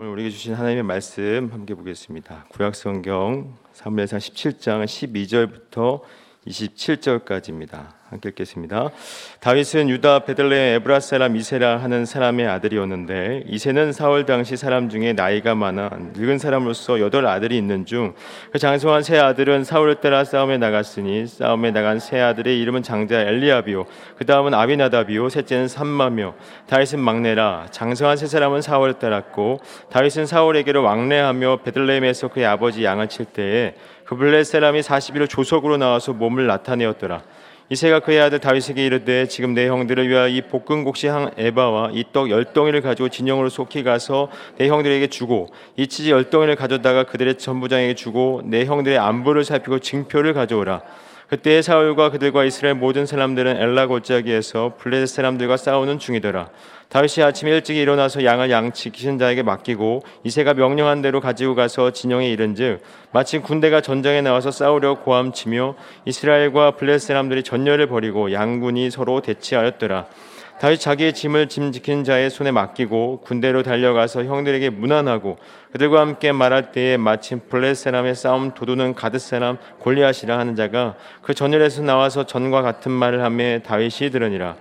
오늘 0.00 0.12
우리에게 0.12 0.30
주신 0.30 0.54
하나님의 0.54 0.84
말씀 0.84 1.48
함께 1.50 1.74
보겠습니다. 1.74 2.44
구약성경 2.50 3.56
사무엘상 3.72 4.20
17장 4.20 4.84
12절부터 4.84 6.02
27절까지입니다. 6.46 7.97
함께 8.10 8.30
읽겠습니다. 8.30 8.90
다윗은 9.40 9.90
유다 9.90 10.20
베들레 10.20 10.74
에브라 10.76 11.00
사람 11.00 11.36
이세라 11.36 11.78
하는 11.78 12.04
사람의 12.04 12.46
아들이었는데 12.46 13.44
이세는 13.46 13.92
사울 13.92 14.24
당시 14.24 14.56
사람 14.56 14.88
중에 14.88 15.12
나이가 15.12 15.54
많아 15.54 15.90
늙은 16.14 16.38
사람으로서 16.38 17.00
여덟 17.00 17.26
아들이 17.26 17.56
있는 17.58 17.84
중 17.84 18.14
그 18.52 18.58
장성한 18.58 19.02
세 19.02 19.18
아들은 19.18 19.64
사울을 19.64 19.96
따라 19.96 20.24
싸움에 20.24 20.58
나갔으니 20.58 21.26
싸움에 21.26 21.70
나간 21.70 21.98
세 21.98 22.20
아들의 22.20 22.60
이름은 22.60 22.82
장자 22.82 23.20
엘리아비오 23.20 23.86
그 24.16 24.24
다음은 24.26 24.54
아비나다비오 24.54 25.28
셋째는 25.28 25.68
삼마며 25.68 26.34
다윗은 26.66 26.98
막내라. 27.00 27.66
장성한 27.70 28.16
세 28.16 28.26
사람은 28.26 28.62
사울을 28.62 28.94
따랐고 28.94 29.60
다윗은 29.90 30.26
사울에게로 30.26 30.82
왕래하며 30.82 31.60
베들레헴에서 31.64 32.28
그의 32.28 32.46
아버지 32.46 32.84
양을 32.84 33.08
칠 33.08 33.26
때에 33.26 33.74
그 34.04 34.16
블레 34.16 34.44
사람이 34.44 34.80
40일을 34.80 35.28
조석으로 35.28 35.76
나와서 35.76 36.12
몸을 36.12 36.46
나타내었더라 36.46 37.22
이세가 37.70 38.00
그의 38.00 38.18
아들 38.20 38.38
다윗에게 38.38 38.84
이르되 38.86 39.28
지금 39.28 39.52
내 39.52 39.68
형들을 39.68 40.08
위하여 40.08 40.28
이 40.28 40.40
볶은 40.40 40.84
곡식 40.84 41.10
한 41.10 41.30
에바와 41.36 41.90
이 41.92 42.04
떡 42.12 42.30
열 42.30 42.46
덩이를 42.54 42.80
가지고 42.80 43.10
진영으로 43.10 43.50
속히 43.50 43.82
가서 43.82 44.28
내 44.56 44.68
형들에게 44.68 45.06
주고 45.08 45.48
이 45.76 45.86
치즈 45.86 46.08
열 46.08 46.30
덩이를 46.30 46.56
가져다가 46.56 47.04
그들의 47.04 47.36
전부장에게 47.36 47.94
주고 47.94 48.40
내 48.44 48.64
형들의 48.64 48.96
안부를 48.98 49.44
살피고 49.44 49.80
징표를 49.80 50.32
가져오라 50.32 50.80
그때 51.28 51.60
사울과 51.60 52.10
그들과 52.10 52.44
이스라엘 52.44 52.74
모든 52.74 53.04
사람들은 53.04 53.58
엘라 53.58 53.86
골짜기에서 53.86 54.76
블레셋 54.78 55.08
사람들과 55.08 55.58
싸우는 55.58 55.98
중이더라. 55.98 56.48
다윗이 56.88 57.22
아침 57.22 57.48
일찍 57.48 57.76
일어나서 57.76 58.24
양을 58.24 58.50
양치키신 58.50 59.18
자에게 59.18 59.42
맡기고 59.42 60.04
이세가 60.24 60.54
명령한 60.54 61.02
대로 61.02 61.20
가지고 61.20 61.54
가서 61.54 61.90
진영에 61.90 62.30
이른즉 62.30 62.80
마침 63.12 63.42
군대가 63.42 63.82
전장에 63.82 64.22
나와서 64.22 64.50
싸우려 64.50 65.00
고함치며 65.00 65.74
이스라엘과 66.06 66.76
블레셋 66.76 67.08
사람들이 67.08 67.42
전열을 67.42 67.88
벌이고 67.88 68.32
양군이 68.32 68.90
서로 68.90 69.20
대치하였더라. 69.20 70.06
다윗 70.60 70.80
자기의 70.80 71.12
짐을 71.12 71.48
짐 71.48 71.70
지키는 71.70 72.02
자의 72.02 72.30
손에 72.30 72.50
맡기고 72.50 73.20
군대로 73.22 73.62
달려가서 73.62 74.24
형들에게 74.24 74.70
무난하고 74.70 75.38
그들과 75.70 76.00
함께 76.00 76.32
말할 76.32 76.72
때에 76.72 76.96
마침 76.96 77.40
블레 77.48 77.74
사람의 77.74 78.16
싸움 78.16 78.52
도두는 78.54 78.94
가드 78.94 79.20
사람 79.20 79.58
골리앗이라 79.78 80.36
하는 80.36 80.56
자가 80.56 80.96
그 81.22 81.32
전열에서 81.32 81.82
나와서 81.82 82.26
전과 82.26 82.62
같은 82.62 82.90
말을 82.90 83.22
하며 83.22 83.60
다윗이 83.60 84.10
들으니라. 84.10 84.56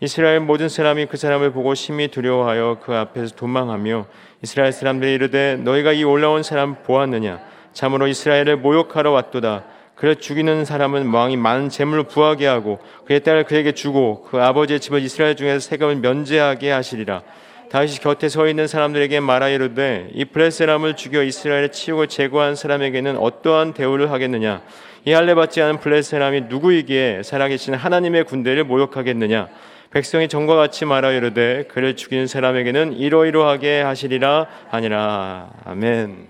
이스라엘 0.00 0.40
모든 0.40 0.70
사람이 0.70 1.06
그 1.06 1.18
사람을 1.18 1.52
보고 1.52 1.74
심히 1.74 2.08
두려워하여 2.08 2.78
그 2.82 2.94
앞에서 2.94 3.36
도망하며 3.36 4.06
이스라엘 4.42 4.72
사람들이 4.72 5.12
이르되 5.12 5.56
너희가 5.56 5.92
이 5.92 6.02
올라온 6.02 6.42
사람 6.42 6.82
보았느냐? 6.82 7.40
참으로 7.74 8.06
이스라엘을 8.06 8.56
모욕하러 8.56 9.10
왔도다 9.12 9.64
그래 9.94 10.14
죽이는 10.14 10.64
사람은 10.64 11.12
왕이 11.12 11.36
많은 11.36 11.68
재물을 11.68 12.04
부하게 12.04 12.46
하고 12.46 12.78
그의 13.04 13.20
딸을 13.20 13.44
그에게 13.44 13.72
주고 13.72 14.22
그 14.30 14.42
아버지의 14.42 14.80
집을 14.80 15.00
이스라엘 15.02 15.36
중에서 15.36 15.60
세금을 15.60 15.96
면제하게 15.96 16.70
하시리라. 16.70 17.22
다윗이 17.70 18.00
곁에 18.00 18.28
서 18.28 18.46
있는 18.48 18.66
사람들에게 18.66 19.20
말하이르되 19.20 20.10
이 20.12 20.26
블레셋람을 20.26 20.94
죽여 20.96 21.22
이스라엘의 21.22 21.72
치욕을 21.72 22.06
제거한 22.08 22.54
사람에게는 22.54 23.16
어떠한 23.16 23.72
대우를 23.72 24.10
하겠느냐? 24.10 24.62
이 25.06 25.12
할례 25.12 25.34
받지 25.34 25.62
않은 25.62 25.78
블레셋람이 25.78 26.42
누구이기에 26.42 27.22
살아계신 27.22 27.74
하나님의 27.74 28.24
군대를 28.24 28.64
모욕하겠느냐? 28.64 29.48
백성이 29.90 30.28
전과 30.28 30.56
같이 30.56 30.84
말하이르되 30.84 31.64
그를 31.68 31.96
죽이는 31.96 32.26
사람에게는 32.26 32.94
이러이러하게 32.94 33.80
하시리라 33.82 34.48
하니라. 34.70 35.50
아멘. 35.64 36.28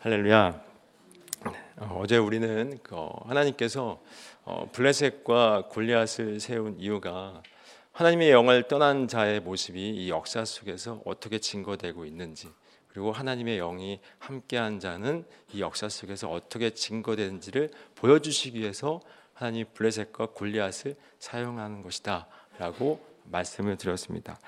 할렐루야. 0.00 0.67
어, 1.80 2.00
어제 2.02 2.16
우리는 2.16 2.76
그 2.82 2.96
하나님께서 3.26 4.00
어, 4.44 4.68
블레셋과 4.72 5.68
골리앗을 5.68 6.40
세운 6.40 6.78
이유가 6.80 7.40
하나님의 7.92 8.30
영을 8.30 8.66
떠난 8.66 9.06
자의 9.06 9.38
모습이 9.38 9.90
이 9.90 10.10
역사 10.10 10.44
속에서 10.44 11.00
어떻게 11.04 11.38
증거되고 11.38 12.04
있는지 12.04 12.48
그리고 12.88 13.12
하나님의 13.12 13.58
영이 13.58 14.00
함께한 14.18 14.80
자는 14.80 15.24
이 15.52 15.60
역사 15.60 15.88
속에서 15.88 16.28
어떻게 16.28 16.70
증거되는지를 16.70 17.70
보여주시기 17.94 18.58
위해서 18.58 19.00
하나님 19.32 19.64
블레셋과 19.72 20.30
골리앗을 20.34 20.96
사용하는 21.20 21.82
것이다라고 21.82 23.00
말씀을 23.24 23.76
드렸습니다. 23.76 24.40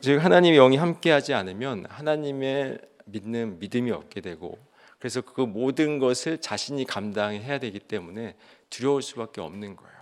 즉 0.00 0.24
하나님의 0.24 0.58
영이 0.58 0.78
함께하지 0.78 1.34
않으면 1.34 1.84
하나님의 1.86 2.78
믿는 3.04 3.58
믿음이 3.58 3.90
없게 3.90 4.22
되고 4.22 4.58
그래서 5.02 5.20
그 5.20 5.40
모든 5.40 5.98
것을 5.98 6.38
자신이 6.38 6.84
감당해야 6.84 7.58
되기 7.58 7.80
때문에 7.80 8.36
두려울 8.70 9.02
수밖에 9.02 9.40
없는 9.40 9.74
거예요. 9.74 9.96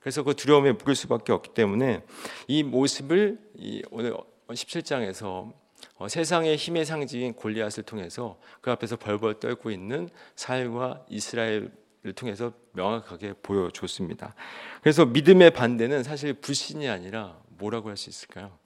그래서 0.00 0.22
그 0.22 0.34
두려움에 0.34 0.72
묶일 0.72 0.94
수밖에 0.96 1.32
없기 1.32 1.54
때문에 1.54 2.04
이 2.46 2.62
모습을 2.62 3.38
이 3.54 3.82
오늘 3.90 4.14
17장에서 4.48 5.50
어, 5.96 6.08
세상의 6.08 6.56
힘의 6.56 6.84
상징인 6.84 7.32
골리앗을 7.32 7.84
통해서 7.84 8.38
그 8.60 8.70
앞에서 8.70 8.96
벌벌 8.96 9.40
떨고 9.40 9.70
있는 9.70 10.10
사일과 10.36 11.06
이스라엘을 11.08 11.72
통해서 12.14 12.52
명확하게 12.72 13.36
보여줬습니다. 13.42 14.34
그래서 14.82 15.06
믿음의 15.06 15.52
반대는 15.52 16.02
사실 16.02 16.34
불신이 16.34 16.86
아니라 16.86 17.40
뭐라고 17.48 17.88
할 17.88 17.96
수 17.96 18.10
있을까요? 18.10 18.58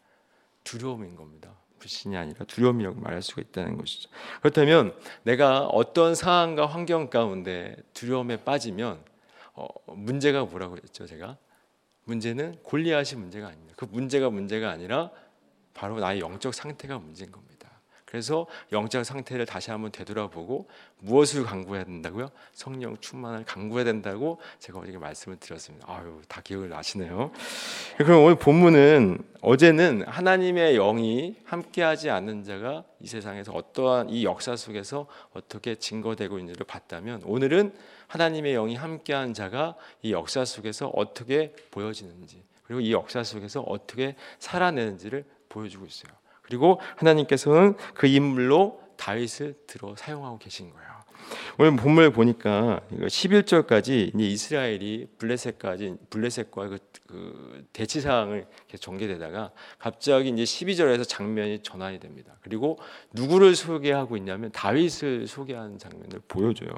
두려움인 0.65 1.15
겁니다. 1.15 1.55
불신이 1.79 2.17
아니라 2.17 2.45
두려움이라고 2.45 3.01
말할 3.01 3.23
수가 3.23 3.43
있다는 3.43 3.77
것이죠. 3.77 4.11
그렇다면 4.41 4.95
내가 5.23 5.67
어떤 5.67 6.15
상황과 6.15 6.67
환경 6.67 7.11
가운데 7.11 7.77
두려움에 7.95 8.45
빠지면 8.45 9.01
어, 9.55 9.67
문제가 9.87 10.45
뭐라고 10.45 10.77
했죠, 10.77 11.07
제가? 11.07 11.37
문제는 12.05 12.59
골리앗이 12.63 13.21
문제가 13.21 13.49
아닙니다. 13.49 13.75
그 13.77 13.85
문제가 13.85 14.31
문제가 14.31 14.71
아니라 14.71 15.11
바로 15.75 16.01
나의 16.01 16.21
영적 16.21 16.55
상태가 16.55 16.99
문제인 16.99 17.31
겁니다. 17.31 17.48
그래서 18.09 18.47
영적 18.73 19.05
상태를 19.05 19.45
다시 19.45 19.71
한번 19.71 19.93
되돌아보고 19.93 20.67
무엇을 21.01 21.45
강구해야 21.45 21.85
된다고요? 21.85 22.31
성령 22.55 22.97
충만을 22.97 23.45
강구해야 23.45 23.85
된다고 23.85 24.41
제가 24.61 24.79
어제 24.79 24.97
말씀을 24.97 25.37
드렸습니다. 25.37 25.87
아유, 25.91 26.23
다 26.27 26.41
기억을 26.41 26.71
나시네요. 26.71 27.31
그럼 27.99 28.25
오늘 28.25 28.37
본문은 28.37 29.19
어제는 29.43 30.05
하나님의 30.07 30.77
영이 30.77 31.37
함께하지 31.45 32.09
않는 32.09 32.45
자가 32.45 32.85
이 33.01 33.07
세상에서 33.07 33.53
어떠한 33.53 34.09
이 34.09 34.25
역사 34.25 34.57
속에서 34.57 35.07
어떻게 35.35 35.75
증거되고 35.75 36.39
있는지를 36.39 36.65
봤다면 36.65 37.25
오늘은 37.27 37.75
하나님의 38.07 38.55
영이 38.55 38.75
함께한 38.75 39.35
자가 39.35 39.77
이 40.01 40.13
역사 40.13 40.47
속에서 40.47 40.89
어떻게 40.95 41.55
보여지는지 41.71 42.43
그리고 42.63 42.81
이 42.81 42.91
역사 42.91 43.23
속에서 43.23 43.61
어떻게 43.61 44.17
살아내는지를 44.39 45.27
보여주고 45.51 45.85
있어요. 45.85 46.11
그리고 46.49 46.81
하나님께서는 46.97 47.77
그 47.95 48.07
인물로 48.07 48.81
다윗을 48.97 49.55
들어 49.67 49.95
사용하고 49.97 50.39
계신 50.39 50.71
거예요. 50.71 50.89
오늘 51.59 51.77
본문을 51.77 52.11
보니까 52.11 52.81
11절까지 52.91 54.15
이제 54.15 54.25
이스라엘이 54.27 55.09
블레셋까지 55.19 55.97
블레셋과 56.09 56.69
그, 56.69 56.79
그 57.07 57.67
대치 57.73 58.01
사항을 58.01 58.47
전개되다가 58.81 59.51
갑자기 59.79 60.31
이제 60.31 60.45
12절에서 60.45 61.07
장면이 61.07 61.63
전환이 61.63 62.01
됩니다. 62.01 62.35
그리고 62.41 62.79
누구를 63.13 63.55
소개하고 63.57 64.17
있냐면 64.17 64.51
다윗을 64.53 65.27
소개하는 65.27 65.79
장면을 65.79 66.21
보여줘요. 66.29 66.71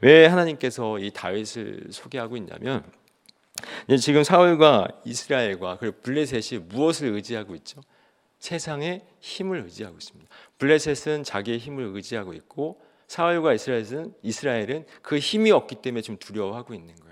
왜 0.00 0.26
하나님께서 0.26 0.98
이 0.98 1.10
다윗을 1.10 1.88
소개하고 1.90 2.38
있냐면 2.38 2.82
지금 4.00 4.24
사울과 4.24 4.88
이스라엘과 5.04 5.76
그리고 5.78 5.98
블레셋이 6.00 6.62
무엇을 6.68 7.08
의지하고 7.08 7.54
있죠? 7.56 7.82
세상의 8.40 9.02
힘을 9.20 9.62
의지하고 9.64 9.96
있습니다. 9.96 10.28
블레셋은 10.58 11.24
자기의 11.24 11.58
힘을 11.58 11.92
의지하고 11.94 12.32
있고 12.32 12.82
사울과 13.06 13.54
이스라엘은 13.54 14.14
이스라엘은 14.22 14.86
그 15.02 15.18
힘이 15.18 15.50
없기 15.50 15.76
때문에 15.76 16.02
좀 16.02 16.16
두려워하고 16.16 16.74
있는 16.74 16.94
거예요. 16.96 17.10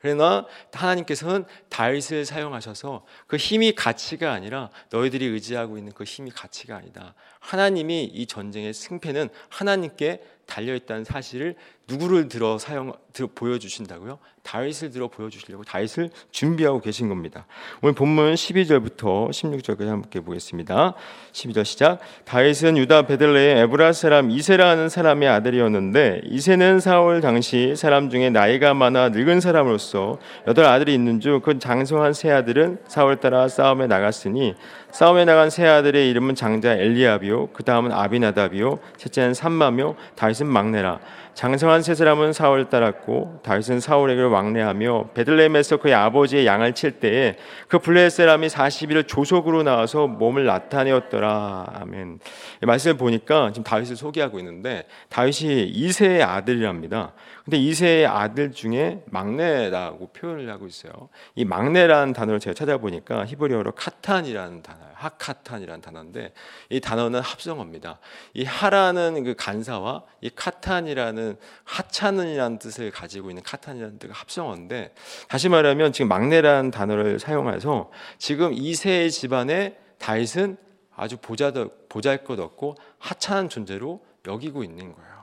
그러나 0.00 0.46
하나님께서는 0.72 1.44
다윗을 1.68 2.24
사용하셔서 2.24 3.04
그 3.26 3.36
힘이 3.36 3.72
가치가 3.72 4.32
아니라 4.32 4.70
너희들이 4.90 5.26
의지하고 5.26 5.76
있는 5.78 5.92
그 5.92 6.04
힘이 6.04 6.30
가치가 6.30 6.76
아니다. 6.76 7.14
하나님이 7.40 8.04
이 8.04 8.26
전쟁의 8.26 8.72
승패는 8.72 9.28
하나님께 9.48 10.22
달려 10.46 10.74
있다는 10.74 11.04
사실을 11.04 11.56
누구를 11.90 12.28
들어 12.28 12.56
사용 12.56 12.92
들어 13.12 13.28
보여주신다고요? 13.34 14.18
다윗을 14.42 14.90
들어 14.90 15.08
보여주시려고 15.08 15.64
다윗을 15.64 16.10
준비하고 16.30 16.80
계신 16.80 17.08
겁니다. 17.08 17.46
오늘 17.82 17.94
본문 17.94 18.34
12절부터 18.34 19.30
16절까지 19.30 19.86
함께 19.86 20.20
보겠습니다. 20.20 20.94
12절 21.32 21.64
시작. 21.64 21.98
다윗은 22.24 22.76
유다 22.78 23.02
베들레의 23.02 23.62
에브라 23.62 23.92
사람 23.92 24.30
이세라는 24.30 24.88
사람의 24.88 25.28
아들이었는데 25.28 26.22
이세는 26.24 26.80
사울 26.80 27.20
당시 27.20 27.74
사람 27.76 28.08
중에 28.08 28.30
나이가 28.30 28.72
많아 28.72 29.10
늙은 29.10 29.40
사람으로서 29.40 30.18
여덟 30.46 30.64
아들이 30.64 30.94
있는 30.94 31.20
중그 31.20 31.58
장성한 31.58 32.12
세 32.12 32.30
아들은 32.30 32.78
사울 32.88 33.16
따라 33.16 33.48
싸움에 33.48 33.86
나갔으니 33.88 34.54
싸움에 34.92 35.24
나간 35.24 35.50
세 35.50 35.66
아들의 35.66 36.08
이름은 36.10 36.34
장자 36.34 36.74
엘리압이요 36.74 37.48
그 37.52 37.62
다음은 37.62 37.92
아비나답이요 37.92 38.78
셋째는 38.96 39.34
삼마며 39.34 39.96
다윗은 40.16 40.46
막내라 40.46 41.00
장성한 41.40 41.80
세 41.80 41.94
사람은 41.94 42.34
사울을 42.34 42.68
따랐고 42.68 43.40
다윗은 43.42 43.80
사울에게 43.80 44.20
왕래하며 44.24 45.12
베들레헴에서 45.14 45.78
그의 45.78 45.94
아버지의 45.94 46.44
양을 46.44 46.74
칠 46.74 47.00
때에 47.00 47.36
그 47.66 47.78
블레셋 47.78 48.10
사람이 48.10 48.48
40일을 48.48 49.08
조속으로 49.08 49.62
나와서 49.62 50.06
몸을 50.06 50.44
나타내었더라. 50.44 51.64
아멘. 51.80 52.18
말씀을 52.60 52.98
보니까 52.98 53.52
지금 53.52 53.64
다윗을 53.64 53.96
소개하고 53.96 54.38
있는데 54.38 54.84
다윗이 55.08 55.68
이세의 55.68 56.22
아들이랍니다 56.22 57.14
근데 57.44 57.56
이세의 57.56 58.06
아들 58.06 58.52
중에 58.52 59.02
막내라고 59.06 60.08
표현을 60.08 60.50
하고 60.50 60.66
있어요 60.66 61.08
이 61.34 61.44
막내라는 61.44 62.12
단어를 62.12 62.40
제가 62.40 62.54
찾아보니까 62.54 63.26
히브리어로 63.26 63.72
카탄이라는 63.72 64.62
단어 64.62 64.90
하카탄이라는 65.00 65.80
단어인데 65.80 66.32
이 66.68 66.80
단어는 66.80 67.20
합성어입니다. 67.20 67.98
이 68.34 68.44
하라는 68.44 69.24
그 69.24 69.34
간사와 69.34 70.04
이 70.20 70.30
카탄이라는 70.30 71.36
하찮은이라는 71.64 72.58
뜻을 72.58 72.90
가지고 72.90 73.30
있는 73.30 73.42
카탄이라는 73.42 73.98
뜻가 73.98 74.14
합성어인데 74.14 74.94
다시 75.28 75.48
말하면 75.48 75.92
지금 75.92 76.08
막내라는 76.08 76.70
단어를 76.70 77.18
사용해서 77.18 77.90
지금 78.18 78.52
이세의 78.52 79.10
집안에 79.10 79.78
다윗은 79.98 80.58
아주 80.94 81.16
보잘 81.16 82.24
것 82.24 82.38
없고 82.38 82.74
하찮은 82.98 83.48
존재로 83.48 84.04
여기고 84.26 84.62
있는 84.64 84.94
거예요. 84.94 85.19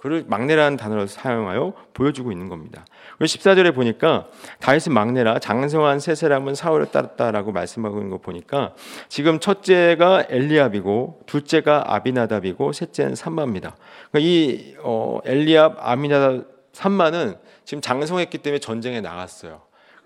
그를 0.00 0.24
막내라는 0.26 0.78
단어를 0.78 1.08
사용하여 1.08 1.74
보여주고 1.92 2.32
있는 2.32 2.48
겁니다. 2.48 2.86
그리고 3.18 3.26
14절에 3.26 3.74
보니까 3.74 4.28
다윗은 4.60 4.94
막내라 4.94 5.38
장성한 5.38 6.00
세 6.00 6.14
사람은 6.14 6.54
사울을 6.54 6.86
따랐다라고 6.86 7.52
말씀하고 7.52 7.98
있는 7.98 8.10
거 8.10 8.16
보니까 8.18 8.74
지금 9.08 9.40
첫째가 9.40 10.26
엘리압이고 10.30 11.20
둘째가 11.26 11.94
아비나답이고 11.94 12.72
셋째는 12.72 13.14
삼마입니다. 13.14 13.76
그러니까 14.10 14.18
이 14.30 14.74
어, 14.82 15.20
엘리압, 15.26 15.76
아비나답, 15.78 16.46
삼마는 16.72 17.36
지금 17.64 17.82
장성했기 17.82 18.38
때문에 18.38 18.58
전쟁에 18.58 19.02
나갔어요. 19.02 19.60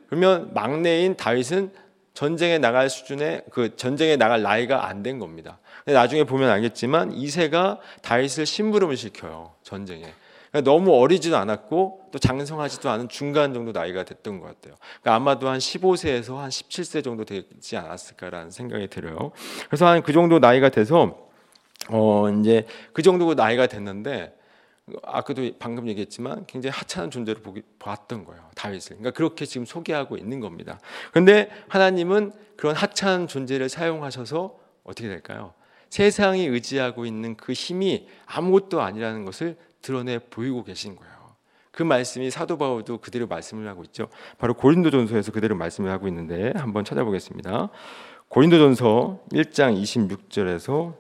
그러면 0.09 0.51
막내인 0.55 1.17
다윗은 1.17 1.71
전쟁에 2.15 2.59
나갈 2.59 2.89
수준의 2.89 3.43
그 3.51 3.77
전쟁에 3.77 4.17
나갈 4.17 4.43
나이가 4.43 4.87
안 4.87 5.03
된 5.03 5.19
겁니다. 5.19 5.59
나중에 5.85 6.25
보면 6.25 6.49
알겠지만 6.49 7.13
이세가 7.13 7.81
다윗을 8.03 8.47
심부름을 8.47 8.97
시켜요 8.97 9.53
전쟁에. 9.63 10.07
그러니까 10.51 10.71
너무 10.71 10.95
어리지도 10.95 11.37
않았고 11.37 12.11
또 12.13 12.19
장성하지도 12.21 12.89
않은 12.89 13.09
중간 13.09 13.53
정도 13.53 13.73
나이가 13.73 14.05
됐던 14.05 14.39
것 14.39 14.47
같아요. 14.47 14.77
그러니까 15.03 15.15
아마도 15.17 15.49
한 15.49 15.59
15세에서 15.59 16.37
한 16.37 16.49
17세 16.51 17.03
정도 17.03 17.25
되지 17.25 17.77
않았을까라는 17.77 18.51
생각이 18.53 18.87
들어요. 18.89 19.33
그래서 19.69 19.87
한 19.87 20.01
그 20.03 20.13
정도 20.13 20.39
나이가 20.39 20.69
돼서 20.69 21.19
어 21.91 22.29
이제 22.31 22.65
그 22.93 23.03
정도 23.03 23.35
나이가 23.35 23.67
됐는데 23.67 24.33
아까도 25.03 25.51
방금 25.59 25.89
얘기했지만 25.89 26.45
굉장히 26.47 26.73
하찮은 26.77 27.11
존재로 27.11 27.41
보기, 27.41 27.63
봤던 27.79 28.25
거예요 28.25 28.51
다윗을. 28.55 28.97
그러니까 28.97 29.11
그렇게 29.13 29.47
지금 29.47 29.65
소개하고 29.65 30.17
있는 30.17 30.41
겁니다. 30.41 30.79
그런데 31.11 31.51
하나님은 31.69 32.33
그런 32.57 32.77
하찮은 32.77 33.27
존재를 33.27 33.69
사용하셔서 33.69 34.59
어떻게 34.85 35.09
될까요? 35.09 35.55
세상이 35.89 36.47
의지하고 36.47 37.07
있는 37.07 37.37
그 37.37 37.53
힘이 37.53 38.09
아무것도 38.27 38.83
아니라는 38.83 39.25
것을 39.25 39.57
드러내 39.81 40.19
보이고 40.19 40.65
계신 40.65 40.97
거예요. 40.97 41.15
그 41.71 41.83
말씀이 41.83 42.31
사도 42.31 42.59
바울도 42.59 42.99
그대로 42.99 43.27
말씀을 43.27 43.67
하고 43.69 43.83
있죠. 43.85 44.09
바로 44.39 44.55
고린도전서에서 44.55 45.33
그대로 45.33 45.57
말씀을 45.57 45.91
하고 45.91 46.09
있는데 46.09 46.53
한번 46.57 46.85
찾아보겠습니다. 46.85 47.71
고린도전서 48.29 49.21
1장 49.33 49.81
26절에서 49.81 50.95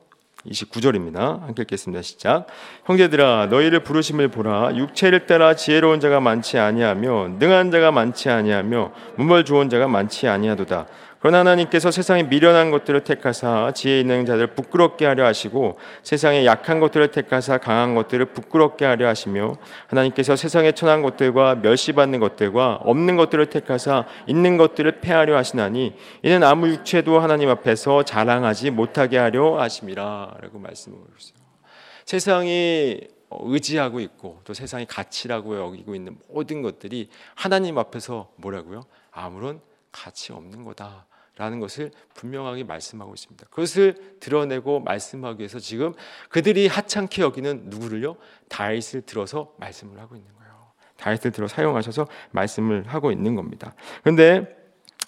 29절입니다. 0.46 1.40
함께 1.40 1.62
읽겠습니다. 1.62 2.02
시작. 2.02 2.46
형제들아 2.84 3.46
너희를 3.46 3.80
부르심을 3.80 4.28
보라 4.28 4.76
육체를 4.76 5.26
따라 5.26 5.54
지혜로운 5.54 6.00
자가 6.00 6.20
많지 6.20 6.58
아니하며 6.58 7.36
능한 7.38 7.70
자가 7.70 7.92
많지 7.92 8.28
아니하며 8.28 8.92
문벌 9.16 9.44
좋은 9.44 9.68
자가 9.68 9.88
많지 9.88 10.28
아니하도다. 10.28 10.86
그러나 11.24 11.38
하나님께서 11.38 11.90
세상에 11.90 12.22
미련한 12.24 12.70
것들을 12.70 13.02
택하사 13.02 13.72
지혜 13.74 13.98
있는 13.98 14.26
자들을 14.26 14.48
부끄럽게 14.48 15.06
하려 15.06 15.24
하시고 15.24 15.78
세상에 16.02 16.44
약한 16.44 16.80
것들을 16.80 17.12
택하사 17.12 17.56
강한 17.56 17.94
것들을 17.94 18.26
부끄럽게 18.26 18.84
하려 18.84 19.08
하시며 19.08 19.56
하나님께서 19.86 20.36
세상에 20.36 20.72
천한 20.72 21.00
것들과 21.00 21.54
멸시받는 21.54 22.20
것들과 22.20 22.74
없는 22.82 23.16
것들을 23.16 23.46
택하사 23.46 24.04
있는 24.26 24.58
것들을 24.58 25.00
패하려 25.00 25.34
하시나니 25.34 25.94
이는 26.22 26.42
아무 26.42 26.68
육체도 26.68 27.18
하나님 27.18 27.48
앞에서 27.48 28.02
자랑하지 28.02 28.68
못하게 28.72 29.16
하려 29.16 29.58
하심이라라고 29.62 30.58
말씀을 30.58 30.98
주세요. 31.16 31.38
세상이 32.04 33.00
의지하고 33.30 34.00
있고 34.00 34.42
또 34.44 34.52
세상이 34.52 34.84
가치라고 34.84 35.56
여기고 35.58 35.94
있는 35.94 36.18
모든 36.28 36.60
것들이 36.60 37.08
하나님 37.34 37.78
앞에서 37.78 38.28
뭐라고요? 38.36 38.82
아무런 39.10 39.62
가치 39.90 40.34
없는 40.34 40.64
거다. 40.64 41.06
라는 41.36 41.58
것을 41.58 41.90
분명하게 42.14 42.64
말씀하고 42.64 43.12
있습니다. 43.12 43.46
그것을 43.50 43.94
드러내고 44.20 44.80
말씀하기 44.80 45.40
위해서 45.40 45.58
지금 45.58 45.92
그들이 46.28 46.68
하찮게 46.68 47.22
여기는 47.22 47.64
누구를요? 47.70 48.16
다윗을 48.48 49.02
들어서 49.02 49.52
말씀을 49.58 49.98
하고 49.98 50.14
있는 50.14 50.32
거예요. 50.34 50.54
다윗을 50.96 51.32
들어 51.32 51.48
사용하셔서 51.48 52.06
말씀을 52.30 52.84
하고 52.86 53.10
있는 53.10 53.34
겁니다. 53.34 53.74
그런데 54.02 54.64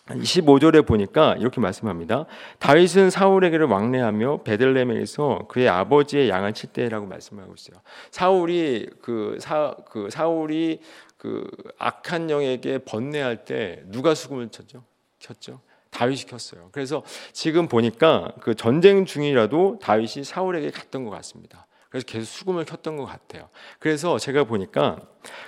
25절에 0.07 0.87
보니까 0.87 1.37
이렇게 1.39 1.61
말씀합니다. 1.61 2.27
다윗은 2.59 3.11
사울에게를 3.11 3.67
왕래하며 3.67 4.43
베들레헴에서 4.43 5.47
그의 5.49 5.69
아버지의 5.69 6.29
양을 6.29 6.55
칠 6.55 6.73
때라고 6.73 7.07
말씀하고 7.07 7.55
있어요. 7.55 7.81
사울이 8.11 8.89
그, 9.01 9.37
사, 9.41 9.75
그 9.89 10.09
사울이 10.11 10.81
그 11.17 11.49
악한 11.79 12.31
영에게 12.31 12.79
번뇌할 12.79 13.45
때 13.45 13.83
누가 13.87 14.15
수금을 14.15 14.49
쳤죠? 14.51 14.85
쳤죠. 15.19 15.61
다윗이 15.91 16.25
켰어요. 16.25 16.69
그래서 16.73 17.03
지금 17.33 17.69
보니까 17.69 18.33
그 18.41 18.55
전쟁 18.55 19.05
중이라도 19.05 19.79
다윗이 19.81 20.25
사울에게 20.25 20.71
갔던 20.71 21.05
것 21.05 21.11
같습니다. 21.11 21.67
그래서 21.89 22.05
계속 22.07 22.27
수금을 22.27 22.65
켰던 22.65 22.97
것 22.97 23.07
같아요. 23.07 23.49
그래서 23.79 24.19
제가 24.19 24.45
보니까 24.45 25.01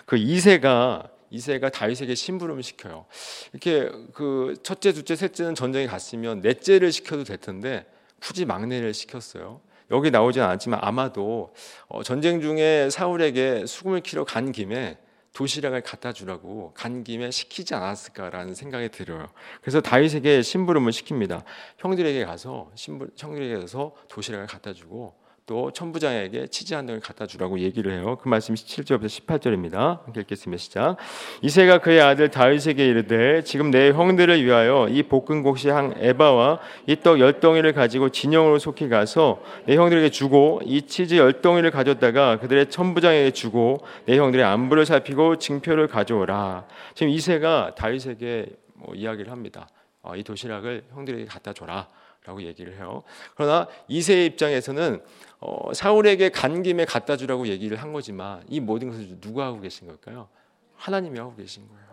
그 0.06 0.16
이세가 0.16 1.10
이세가 1.30 1.68
다윗에게 1.68 2.14
심부름을 2.14 2.62
시켜요. 2.62 3.04
이렇게 3.52 3.90
그 4.14 4.54
첫째, 4.62 4.92
둘째, 4.92 5.14
셋째는 5.14 5.54
전쟁에 5.54 5.86
갔으면 5.86 6.40
넷째를 6.40 6.90
시켜도 6.90 7.24
될 7.24 7.36
텐데 7.36 7.84
굳이 8.20 8.44
막내를 8.46 8.94
시켰어요. 8.94 9.60
여기 9.90 10.10
나오진 10.10 10.42
않지만 10.42 10.80
아마도 10.82 11.52
어, 11.88 12.02
전쟁 12.02 12.40
중에 12.40 12.90
사울에게 12.90 13.66
수금을 13.66 14.00
키러 14.00 14.24
간 14.24 14.52
김에 14.52 14.98
도시락을 15.32 15.82
갖다 15.82 16.12
주라고 16.12 16.72
간 16.74 17.04
김에 17.04 17.30
시키지 17.30 17.74
않았을까라는 17.74 18.54
생각이 18.54 18.88
들어요. 18.88 19.28
그래서 19.60 19.80
다윗에게 19.80 20.42
심부름을 20.42 20.92
시킵니다. 20.92 21.44
형들에게 21.78 22.24
가서 22.24 22.70
심부 22.74 23.08
형들에게 23.16 23.58
가서 23.60 23.94
도시락을 24.08 24.46
갖다 24.46 24.72
주고 24.72 25.14
또 25.48 25.70
천부장에게 25.70 26.48
치즈 26.48 26.74
한 26.74 26.84
등을 26.84 27.00
갖다 27.00 27.24
주라고 27.26 27.58
얘기를 27.60 27.90
해요. 27.90 28.18
그 28.20 28.28
말씀이 28.28 28.54
17절부터 28.54 29.06
18절입니다. 29.06 30.04
함께 30.04 30.20
읽겠습니다. 30.20 30.60
시작. 30.62 30.96
이세가 31.40 31.78
그의 31.78 32.02
아들 32.02 32.30
다윗에게 32.30 32.86
이르되 32.86 33.42
지금 33.44 33.70
내 33.70 33.90
형들을 33.90 34.44
위하여 34.44 34.86
이 34.90 35.02
볶은 35.04 35.42
곡식 35.42 35.70
한 35.70 35.94
에바와 35.96 36.58
이 36.86 36.96
떡 36.96 37.18
열 37.18 37.40
덩이를 37.40 37.72
가지고 37.72 38.10
진영으로 38.10 38.58
속히 38.58 38.90
가서 38.90 39.40
내 39.64 39.76
형들에게 39.76 40.10
주고 40.10 40.60
이 40.66 40.82
치즈 40.82 41.14
열 41.14 41.40
덩이를 41.40 41.70
가졌다가 41.70 42.40
그들의 42.40 42.68
천부장에게 42.68 43.30
주고 43.30 43.78
내 44.04 44.18
형들의 44.18 44.44
안부를 44.44 44.84
살피고 44.84 45.36
징표를 45.36 45.88
가져오라. 45.88 46.66
지금 46.92 47.10
이세가 47.10 47.74
다윗에게 47.74 48.50
뭐 48.74 48.94
이야기를 48.94 49.32
합니다. 49.32 49.66
어, 50.02 50.14
이 50.14 50.22
도시락을 50.22 50.84
형들에게 50.92 51.24
갖다 51.24 51.54
줘라. 51.54 51.88
라고 52.28 52.42
얘기를 52.42 52.76
해요. 52.76 53.02
그러나 53.34 53.66
이세의 53.88 54.26
입장에서는 54.26 55.02
어, 55.40 55.72
사울에게 55.72 56.28
간 56.28 56.62
김에 56.62 56.84
갖다 56.84 57.16
주라고 57.16 57.48
얘기를 57.48 57.78
한 57.78 57.94
거지만 57.94 58.44
이 58.48 58.60
모든 58.60 58.90
것을 58.90 59.18
누가 59.18 59.46
하고 59.46 59.62
계신 59.62 59.86
걸까요? 59.88 60.28
하나님이 60.76 61.18
하고 61.18 61.34
계신 61.34 61.66
거예요. 61.66 61.88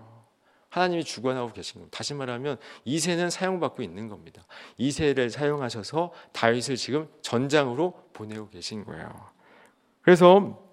하나님이 0.68 1.06
주관하고 1.06 1.54
계신 1.54 1.76
겁니다. 1.76 1.98
다시 1.98 2.14
말하면 2.14 2.58
이세는 2.84 3.30
사용받고 3.30 3.82
있는 3.82 4.10
겁니다. 4.10 4.46
이세를 4.78 5.30
사용하셔서 5.30 6.12
다윗을 6.34 6.76
지금 6.76 7.08
전장으로 7.22 7.94
보내고 8.12 8.50
계신 8.50 8.84
거예요. 8.84 9.10
그래서 10.02 10.65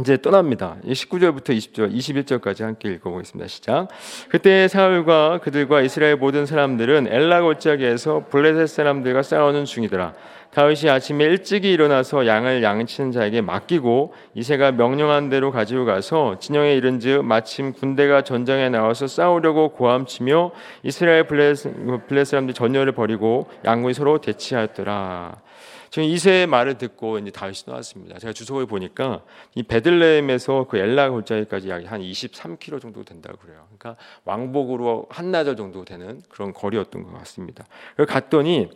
이제 0.00 0.16
떠납니다. 0.20 0.76
19절부터 0.84 1.50
20절, 1.50 1.94
21절까지 1.94 2.62
함께 2.62 2.90
읽어보겠습니다. 2.94 3.46
시작. 3.48 3.88
그때 4.28 4.66
사울과 4.66 5.38
그들과 5.42 5.80
이스라엘 5.80 6.16
모든 6.16 6.44
사람들은 6.44 7.06
엘라 7.08 7.42
골짜기에서 7.42 8.26
블레셋 8.28 8.68
사람들과 8.68 9.22
싸우는 9.22 9.64
중이더라. 9.64 10.12
다윗이 10.56 10.88
아침에 10.88 11.22
일찍이 11.22 11.70
일어나서 11.70 12.26
양을 12.26 12.62
양치는 12.62 13.12
자에게 13.12 13.42
맡기고 13.42 14.14
이세가 14.32 14.72
명령한 14.72 15.28
대로 15.28 15.52
가지고 15.52 15.84
가서 15.84 16.38
진영에 16.38 16.72
이른즉 16.76 17.26
마침 17.26 17.74
군대가 17.74 18.22
전장에 18.22 18.70
나와서 18.70 19.06
싸우려고 19.06 19.68
고함치며 19.72 20.52
이스라엘 20.82 21.26
블레셋, 21.26 21.74
블레셋 22.08 22.26
사람들 22.26 22.54
전열을 22.54 22.92
벌이고 22.92 23.50
양군이 23.66 23.92
서로 23.92 24.18
대치하였더라. 24.22 25.42
지금 25.90 26.08
이세의 26.08 26.46
말을 26.46 26.78
듣고 26.78 27.18
이제 27.18 27.30
다윗이 27.30 27.64
나왔습니다. 27.66 28.18
제가 28.18 28.32
주소를 28.32 28.64
보니까 28.64 29.20
이 29.54 29.62
베들레헴에서 29.62 30.68
그 30.70 30.78
엘라 30.78 31.10
골짜기까지 31.10 31.68
약 31.68 31.84
한 31.86 32.00
23km 32.00 32.80
정도 32.80 33.04
된다고 33.04 33.36
그래요. 33.36 33.66
그러니까 33.76 34.02
왕복으로 34.24 35.06
한나절 35.10 35.56
정도 35.56 35.84
되는 35.84 36.22
그런 36.30 36.54
거리였던 36.54 37.02
것 37.02 37.12
같습니다. 37.18 37.66
그래서 37.94 38.10
갔더니 38.10 38.70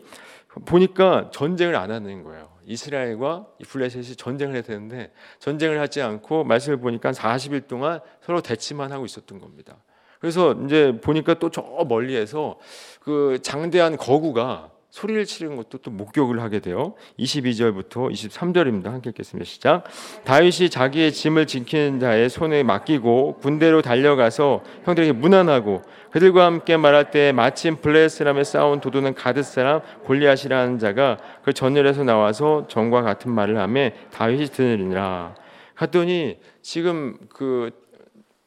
보니까 0.65 1.31
전쟁을 1.33 1.77
안 1.77 1.91
하는 1.91 2.23
거예요. 2.25 2.51
이스라엘과 2.65 3.47
블레셋이 3.67 4.17
전쟁을 4.17 4.55
해야 4.55 4.63
되는데 4.63 5.13
전쟁을 5.39 5.81
하지 5.81 6.03
않고 6.03 6.45
말씀을 6.45 6.79
보니까 6.79 7.13
40일 7.13 7.67
동안 7.67 8.01
서로 8.21 8.41
대치만 8.41 8.93
하고 8.93 9.05
있었던 9.05 9.39
겁니다. 9.39 9.77
그래서 10.21 10.53
이제 10.65 10.99
보니까 11.01 11.35
또 11.35 11.51
저 11.51 11.63
멀리에서 11.89 12.59
그 13.01 13.39
장대한 13.43 13.97
거구가 13.97 14.71
소리를 14.91 15.25
치는 15.25 15.57
것도 15.57 15.79
또 15.79 15.91
목격을 15.91 16.41
하게 16.41 16.61
돼요. 16.61 16.95
22절부터 17.19 18.13
23절입니다. 18.13 18.87
함께 18.87 19.11
읽겠습니다. 19.11 19.49
시작. 19.49 19.85
다윗이 20.25 20.71
자기의 20.71 21.13
짐을 21.13 21.47
지키는 21.47 22.01
자의 22.01 22.29
손에 22.29 22.63
맡기고 22.63 23.39
군대로 23.41 23.83
달려가서 23.83 24.63
형들에게 24.85 25.13
문안하고 25.13 25.83
그들과 26.11 26.45
함께 26.45 26.77
말할 26.77 27.11
때 27.11 27.33
마침 27.33 27.77
블레스람에 27.77 28.43
싸운 28.43 28.81
도도는 28.81 29.15
가드 29.15 29.43
사람 29.43 29.81
골리앗이라는 30.05 30.79
자가 30.79 31.19
그 31.43 31.53
전열에서 31.53 32.03
나와서 32.03 32.67
전과 32.69 33.03
같은 33.03 33.31
말을 33.31 33.59
하며 33.59 33.91
다윗이 34.13 34.47
들으니라. 34.47 35.37
갔더니 35.77 36.39
지금 36.63 37.17
그 37.33 37.71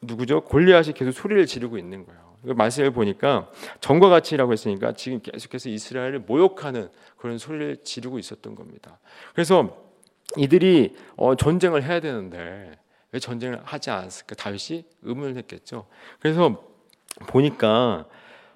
누구죠? 0.02 0.42
골리앗이 0.42 0.94
계속 0.94 1.12
소리를 1.14 1.46
지르고 1.46 1.78
있는 1.78 2.06
거예요. 2.06 2.23
말씀을 2.44 2.92
보니까 2.92 3.50
전과 3.80 4.10
같이라고 4.10 4.52
했으니까 4.52 4.94
지금 4.94 5.22
계속해서 5.22 5.70
이스라엘을 5.70 6.20
모욕하는 6.20 6.90
그런 7.18 7.38
소리를 7.38 7.78
지르고 7.84 8.20
있었던 8.20 8.56
겁니다. 8.56 9.00
그래서 9.34 9.78
이들이 10.38 10.96
어, 11.16 11.36
전쟁을 11.36 11.84
해야 11.84 12.00
되는데 12.00 12.72
왜 13.12 13.20
전쟁을 13.20 13.62
하지 13.64 13.92
않았을까? 13.92 14.36
다윗이 14.36 14.86
의문을 15.04 15.38
했겠죠. 15.38 15.88
그래서 16.20 16.64
보니까 17.28 18.06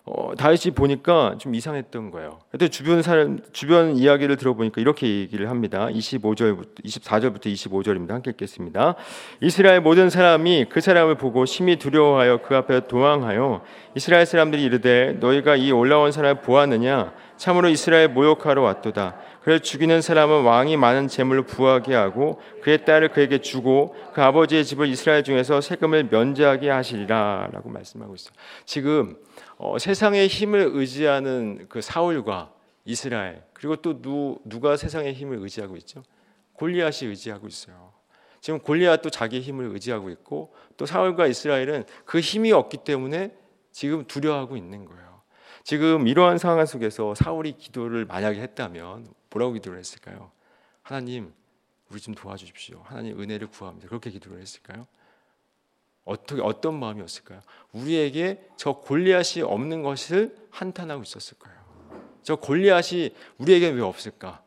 어, 0.09 0.33
다윗이 0.35 0.73
보니까 0.73 1.35
좀 1.37 1.53
이상했던 1.53 2.11
거예요. 2.11 2.39
그때 2.49 2.69
주변 2.69 3.01
사람 3.01 3.39
주변 3.51 3.97
이야기를 3.97 4.37
들어보니까 4.37 4.79
이렇게 4.79 5.05
얘기를 5.05 5.49
합니다. 5.49 5.87
25절부터 5.87 6.85
24절부터 6.85 7.47
25절입니다. 7.47 8.11
함께 8.11 8.31
읽겠습니다. 8.31 8.95
이스라엘 9.41 9.81
모든 9.81 10.09
사람이 10.09 10.67
그 10.69 10.79
사람을 10.79 11.15
보고 11.15 11.45
심히 11.45 11.75
두려워하여 11.75 12.37
그 12.41 12.55
앞에 12.55 12.87
도망하여 12.87 13.61
이스라엘 13.95 14.25
사람들이 14.25 14.63
이르되 14.63 15.17
너희가 15.19 15.57
이 15.57 15.71
올라온 15.71 16.13
사람을 16.13 16.41
보았느냐 16.41 17.11
참으로 17.37 17.69
이스라엘 17.69 18.09
모욕하러 18.09 18.61
왔도다. 18.61 19.15
그래서 19.41 19.61
죽이는 19.61 20.01
사람은 20.01 20.43
왕이 20.43 20.75
많은 20.75 21.07
재물로 21.07 21.43
부하게 21.43 21.93
하고 21.93 22.41
그의 22.61 22.83
딸을 22.83 23.09
그에게 23.09 23.37
주고 23.39 23.95
그 24.13 24.21
아버지의 24.21 24.65
집을 24.65 24.87
이스라엘 24.87 25.23
중에서 25.23 25.61
세금을 25.61 26.09
면제하게 26.11 26.69
하시리라라고 26.69 27.69
말씀하고 27.69 28.15
있어요. 28.15 28.33
지금 28.65 29.17
어, 29.57 29.77
세상의 29.79 30.27
힘을 30.27 30.71
의지하는 30.73 31.67
그 31.69 31.81
사울과 31.81 32.51
이스라엘 32.83 33.43
그리고 33.53 33.75
또 33.77 34.01
누, 34.01 34.39
누가 34.43 34.75
세상의 34.75 35.13
힘을 35.13 35.37
의지하고 35.39 35.77
있죠? 35.77 36.03
골리앗이 36.53 37.09
의지하고 37.09 37.47
있어요. 37.47 37.93
지금 38.41 38.59
골리앗도 38.59 39.09
자기 39.09 39.41
힘을 39.41 39.65
의지하고 39.73 40.09
있고 40.09 40.53
또 40.75 40.85
사울과 40.85 41.27
이스라엘은 41.27 41.85
그 42.05 42.19
힘이 42.19 42.51
없기 42.51 42.77
때문에 42.77 43.31
지금 43.71 44.05
두려워하고 44.05 44.57
있는 44.57 44.85
거예요. 44.85 45.06
지금 45.67 46.07
이러한 46.07 46.37
상황 46.37 46.65
속에서 46.65 47.13
사울이 47.13 47.57
기도를 47.57 48.05
만약에 48.05 48.39
했다면 48.39 49.05
뭐라고 49.29 49.51
기도를 49.51 49.79
했을까요? 49.79 50.31
하나님 50.81 51.33
우리 51.89 51.99
좀 51.99 52.15
도와주십시오. 52.15 52.83
하나님 52.85 53.19
은혜를 53.19 53.47
구합니다. 53.47 53.89
그렇게 53.89 54.09
기도를 54.09 54.39
했을까요? 54.39 54.87
어떻게 56.05 56.41
어떤 56.41 56.79
마음이었을까요? 56.79 57.41
우리에게 57.73 58.47
저 58.55 58.79
골리앗이 58.79 59.43
없는 59.43 59.83
것을 59.83 60.37
한탄하고 60.51 61.03
있었을 61.03 61.37
거예요. 61.37 61.59
저 62.23 62.37
골리앗이 62.37 63.13
우리에게 63.37 63.67
왜 63.71 63.81
없을까? 63.81 64.41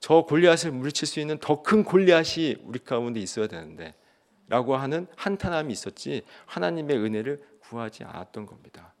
저 0.00 0.26
골리앗을 0.28 0.70
물리칠 0.70 1.08
수 1.08 1.20
있는 1.20 1.38
더 1.38 1.62
큰 1.62 1.82
골리앗이 1.82 2.56
우리 2.64 2.78
가운데 2.78 3.20
있어야 3.20 3.46
되는데 3.46 3.94
라고 4.48 4.76
하는 4.76 5.06
한탄함이 5.16 5.72
있었지 5.72 6.24
하나님의 6.44 6.98
은혜를 6.98 7.42
구하지 7.60 8.04
않았던 8.04 8.44
겁니다. 8.44 8.92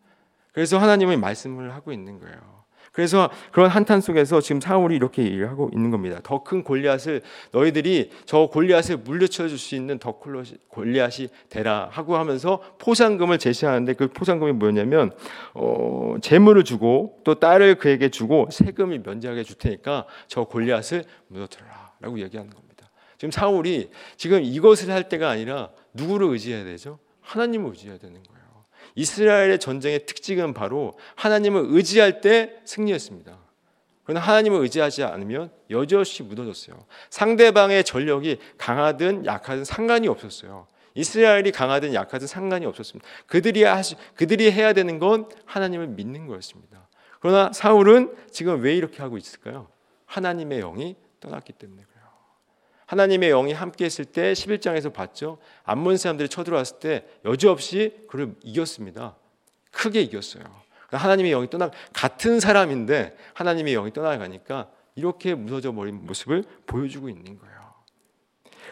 그래서 0.60 0.76
하나님의 0.76 1.16
말씀을 1.16 1.72
하고 1.72 1.90
있는 1.90 2.20
거예요. 2.20 2.36
그래서 2.92 3.30
그런 3.50 3.70
한탄 3.70 4.02
속에서 4.02 4.42
지금 4.42 4.60
사울이 4.60 4.94
이렇게 4.94 5.22
얘기를 5.22 5.48
하고 5.48 5.70
있는 5.72 5.90
겁니다. 5.90 6.20
더 6.22 6.44
큰 6.44 6.62
골리앗을 6.62 7.22
너희들이 7.50 8.10
저 8.26 8.48
골리앗을 8.48 8.98
물리쳐 8.98 9.48
줄 9.48 9.56
수 9.56 9.74
있는 9.74 9.98
더 9.98 10.18
골리앗이 10.68 11.28
되라 11.48 11.88
하고 11.90 12.18
하면서 12.18 12.60
포상금을 12.78 13.38
제시하는데 13.38 13.94
그 13.94 14.08
포상금이 14.08 14.52
뭐냐면 14.52 15.12
어, 15.54 16.16
재물을 16.20 16.62
주고 16.62 17.18
또 17.24 17.36
딸을 17.36 17.76
그에게 17.76 18.10
주고 18.10 18.46
세금을 18.52 18.98
면제하게 18.98 19.44
줄 19.44 19.56
테니까 19.56 20.04
저 20.26 20.44
골리앗을 20.44 21.04
무너뜨려라라고 21.28 22.18
얘기하는 22.20 22.52
겁니다. 22.52 22.90
지금 23.16 23.30
사울이 23.30 23.88
지금 24.18 24.42
이것을 24.42 24.90
할 24.90 25.08
때가 25.08 25.30
아니라 25.30 25.70
누구를 25.94 26.26
의지해야 26.28 26.64
되죠? 26.64 26.98
하나님을 27.22 27.70
의지해야 27.70 27.96
되는 27.96 28.22
거예요. 28.22 28.39
이스라엘의 28.94 29.58
전쟁의 29.58 30.06
특징은 30.06 30.54
바로 30.54 30.98
하나님을 31.16 31.66
의지할 31.68 32.20
때 32.20 32.54
승리했습니다. 32.64 33.38
그러나 34.04 34.20
하나님을 34.20 34.60
의지하지 34.62 35.04
않으면 35.04 35.52
여지없이 35.70 36.22
무너졌어요. 36.24 36.84
상대방의 37.10 37.84
전력이 37.84 38.38
강하든 38.58 39.26
약하든 39.26 39.64
상관이 39.64 40.08
없었어요. 40.08 40.66
이스라엘이 40.94 41.52
강하든 41.52 41.94
약하든 41.94 42.26
상관이 42.26 42.66
없었습니다. 42.66 43.08
그들이 43.26 43.62
하시, 43.62 43.94
그들이 44.16 44.50
해야 44.50 44.72
되는 44.72 44.98
건 44.98 45.28
하나님을 45.44 45.86
믿는 45.88 46.26
거였습니다. 46.26 46.88
그러나 47.20 47.52
사울은 47.52 48.14
지금 48.30 48.60
왜 48.62 48.74
이렇게 48.74 49.02
하고 49.02 49.16
있을까요? 49.16 49.68
하나님의 50.06 50.60
영이 50.60 50.96
떠났기 51.20 51.52
때문에 51.52 51.84
하나님의 52.90 53.30
영이 53.30 53.52
함께 53.52 53.84
했을 53.84 54.04
때 54.04 54.32
11장에서 54.32 54.92
봤죠. 54.92 55.38
암몬 55.62 55.96
사람들이 55.96 56.28
쳐들어왔을 56.28 56.80
때 56.80 57.06
여지없이 57.24 58.04
그를 58.08 58.34
이겼습니다. 58.42 59.14
크게 59.70 60.00
이겼어요. 60.02 60.42
하나님의 60.88 61.30
영이 61.30 61.50
떠나 61.50 61.70
같은 61.92 62.40
사람인데 62.40 63.16
하나님의 63.34 63.74
영이 63.74 63.92
떠나가니까 63.92 64.70
이렇게 64.96 65.36
무너져 65.36 65.70
버린 65.70 66.04
모습을 66.04 66.42
보여주고 66.66 67.08
있는 67.08 67.38
거예요. 67.38 67.60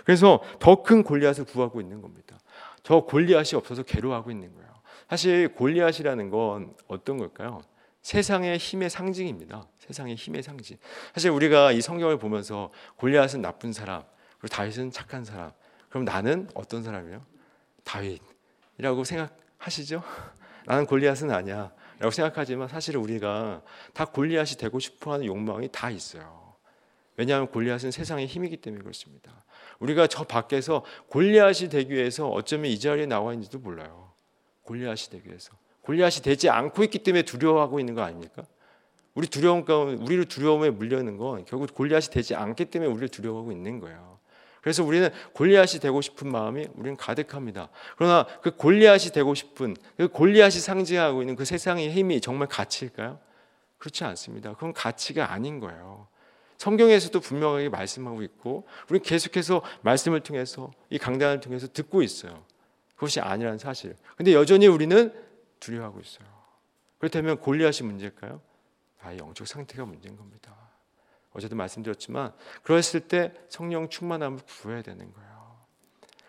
그래서 0.04 0.42
더 0.58 0.82
큰 0.82 1.04
골리앗을 1.04 1.44
구하고 1.44 1.80
있는 1.80 2.02
겁니다. 2.02 2.40
저 2.82 3.02
골리앗이 3.02 3.56
없어서 3.56 3.84
괴로워하고 3.84 4.32
있는 4.32 4.52
거예요. 4.52 4.68
사실 5.08 5.54
골리앗이라는 5.54 6.30
건 6.30 6.74
어떤 6.88 7.18
걸까요? 7.18 7.60
세상의 8.02 8.58
힘의 8.58 8.90
상징입니다. 8.90 9.66
세상의 9.78 10.14
힘의 10.14 10.42
상징. 10.42 10.78
사실 11.14 11.30
우리가 11.30 11.72
이 11.72 11.80
성경을 11.80 12.18
보면서 12.18 12.70
골리앗은 12.96 13.42
나쁜 13.42 13.72
사람, 13.72 14.04
그리고 14.38 14.54
다윗은 14.54 14.92
착한 14.92 15.24
사람. 15.24 15.52
그럼 15.88 16.04
나는 16.04 16.48
어떤 16.54 16.82
사람이에요? 16.82 17.24
다윗이라고 17.84 19.04
생각하시죠? 19.04 20.02
나는 20.66 20.86
골리앗은 20.86 21.30
아니야. 21.30 21.72
라고 21.98 22.10
생각하지만 22.12 22.68
사실 22.68 22.96
우리가 22.96 23.62
다 23.92 24.04
골리앗이 24.04 24.56
되고 24.56 24.78
싶어 24.78 25.14
하는 25.14 25.26
욕망이 25.26 25.68
다 25.72 25.90
있어요. 25.90 26.54
왜냐하면 27.16 27.48
골리앗은 27.48 27.90
세상의 27.90 28.26
힘이기 28.26 28.58
때문에 28.58 28.82
그렇습니다. 28.82 29.44
우리가 29.80 30.06
저 30.06 30.22
밖에서 30.24 30.84
골리앗이 31.08 31.68
되기 31.68 31.94
위해서 31.94 32.28
어쩌면 32.28 32.70
이 32.70 32.78
자리에 32.78 33.06
나와 33.06 33.32
있는지도 33.32 33.58
몰라요. 33.58 34.12
골리앗이 34.62 35.10
되기 35.10 35.28
위해서. 35.28 35.52
골리앗이 35.88 36.22
되지 36.22 36.50
않고 36.50 36.84
있기 36.84 36.98
때문에 36.98 37.22
두려워하고 37.22 37.80
있는 37.80 37.94
거 37.94 38.02
아닙니까? 38.02 38.42
우리 39.14 39.26
두려움 39.26 39.64
가운데 39.64 40.02
우리를 40.04 40.26
두려움에 40.26 40.68
물려는 40.68 41.16
건 41.16 41.46
결국 41.46 41.74
골리앗이 41.74 42.10
되지 42.10 42.34
않기 42.34 42.66
때문에 42.66 42.92
우리를 42.92 43.08
두려워하고 43.08 43.52
있는 43.52 43.80
거예요. 43.80 44.18
그래서 44.60 44.84
우리는 44.84 45.08
골리앗이 45.32 45.80
되고 45.80 45.98
싶은 46.02 46.30
마음이 46.30 46.66
우리는 46.74 46.94
가득합니다. 46.94 47.70
그러나 47.96 48.26
그 48.42 48.54
골리앗이 48.54 49.12
되고 49.12 49.34
싶은 49.34 49.76
그 49.96 50.08
골리앗이 50.08 50.60
상징하고 50.60 51.22
있는 51.22 51.36
그 51.36 51.46
세상의 51.46 51.90
힘이 51.90 52.20
정말 52.20 52.48
가치일까요? 52.48 53.18
그렇지 53.78 54.04
않습니다. 54.04 54.52
그건 54.52 54.74
가치가 54.74 55.32
아닌 55.32 55.58
거예요. 55.58 56.06
성경에서도 56.58 57.18
분명하게 57.18 57.70
말씀하고 57.70 58.22
있고 58.24 58.66
우리 58.90 58.98
계속해서 58.98 59.62
말씀을 59.80 60.20
통해서 60.20 60.70
이 60.90 60.98
강단을 60.98 61.40
통해서 61.40 61.66
듣고 61.72 62.02
있어요. 62.02 62.44
그것이 62.94 63.20
아니라는 63.20 63.56
사실. 63.56 63.96
근데 64.16 64.34
여전히 64.34 64.66
우리는 64.66 65.27
두려워하고 65.60 66.00
있어요. 66.00 66.28
그렇다면 66.98 67.38
골리앗이 67.38 67.86
문제일까요? 67.86 68.40
나의 69.02 69.18
영적 69.18 69.46
상태가 69.46 69.84
문제인 69.84 70.16
겁니다. 70.16 70.54
어제도 71.32 71.54
말씀드렸지만 71.56 72.32
그랬을 72.62 73.00
때 73.00 73.32
성령 73.48 73.88
충만함을 73.88 74.40
구해야 74.60 74.82
되는 74.82 75.12
거예요. 75.12 75.28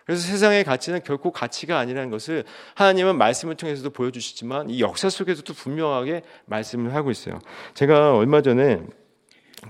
그래서 0.05 0.27
세상의 0.27 0.63
가치는 0.63 1.03
결코 1.03 1.31
가치가 1.31 1.77
아니라는 1.77 2.09
것을 2.09 2.43
하나님은 2.75 3.17
말씀을 3.17 3.55
통해서도 3.55 3.91
보여주시지만 3.91 4.69
이 4.71 4.81
역사 4.81 5.07
속에서도 5.07 5.53
분명하게 5.53 6.23
말씀을 6.45 6.95
하고 6.95 7.11
있어요. 7.11 7.39
제가 7.75 8.15
얼마 8.15 8.41
전에 8.41 8.83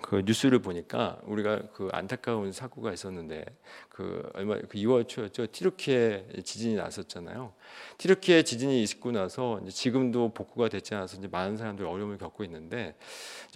그 0.02 0.22
뉴스를 0.26 0.60
보니까 0.60 1.20
우리가 1.24 1.60
그 1.74 1.90
안타까운 1.92 2.52
사고가 2.52 2.94
있었는데 2.94 3.46
그 3.90 4.30
얼마 4.34 4.56
그 4.56 4.78
2월 4.78 5.08
초였죠 5.08 5.48
티르키에 5.52 6.28
지진이 6.44 6.76
났었잖아요. 6.76 7.54
티르키에 7.98 8.44
지진이 8.44 8.84
있고 8.84 9.12
나서 9.12 9.60
지금도 9.68 10.34
복구가 10.34 10.70
됐지 10.70 10.94
않아서 10.96 11.18
이제 11.18 11.28
많은 11.28 11.58
사람들이 11.58 11.88
어려움을 11.88 12.18
겪고 12.18 12.44
있는데 12.44 12.96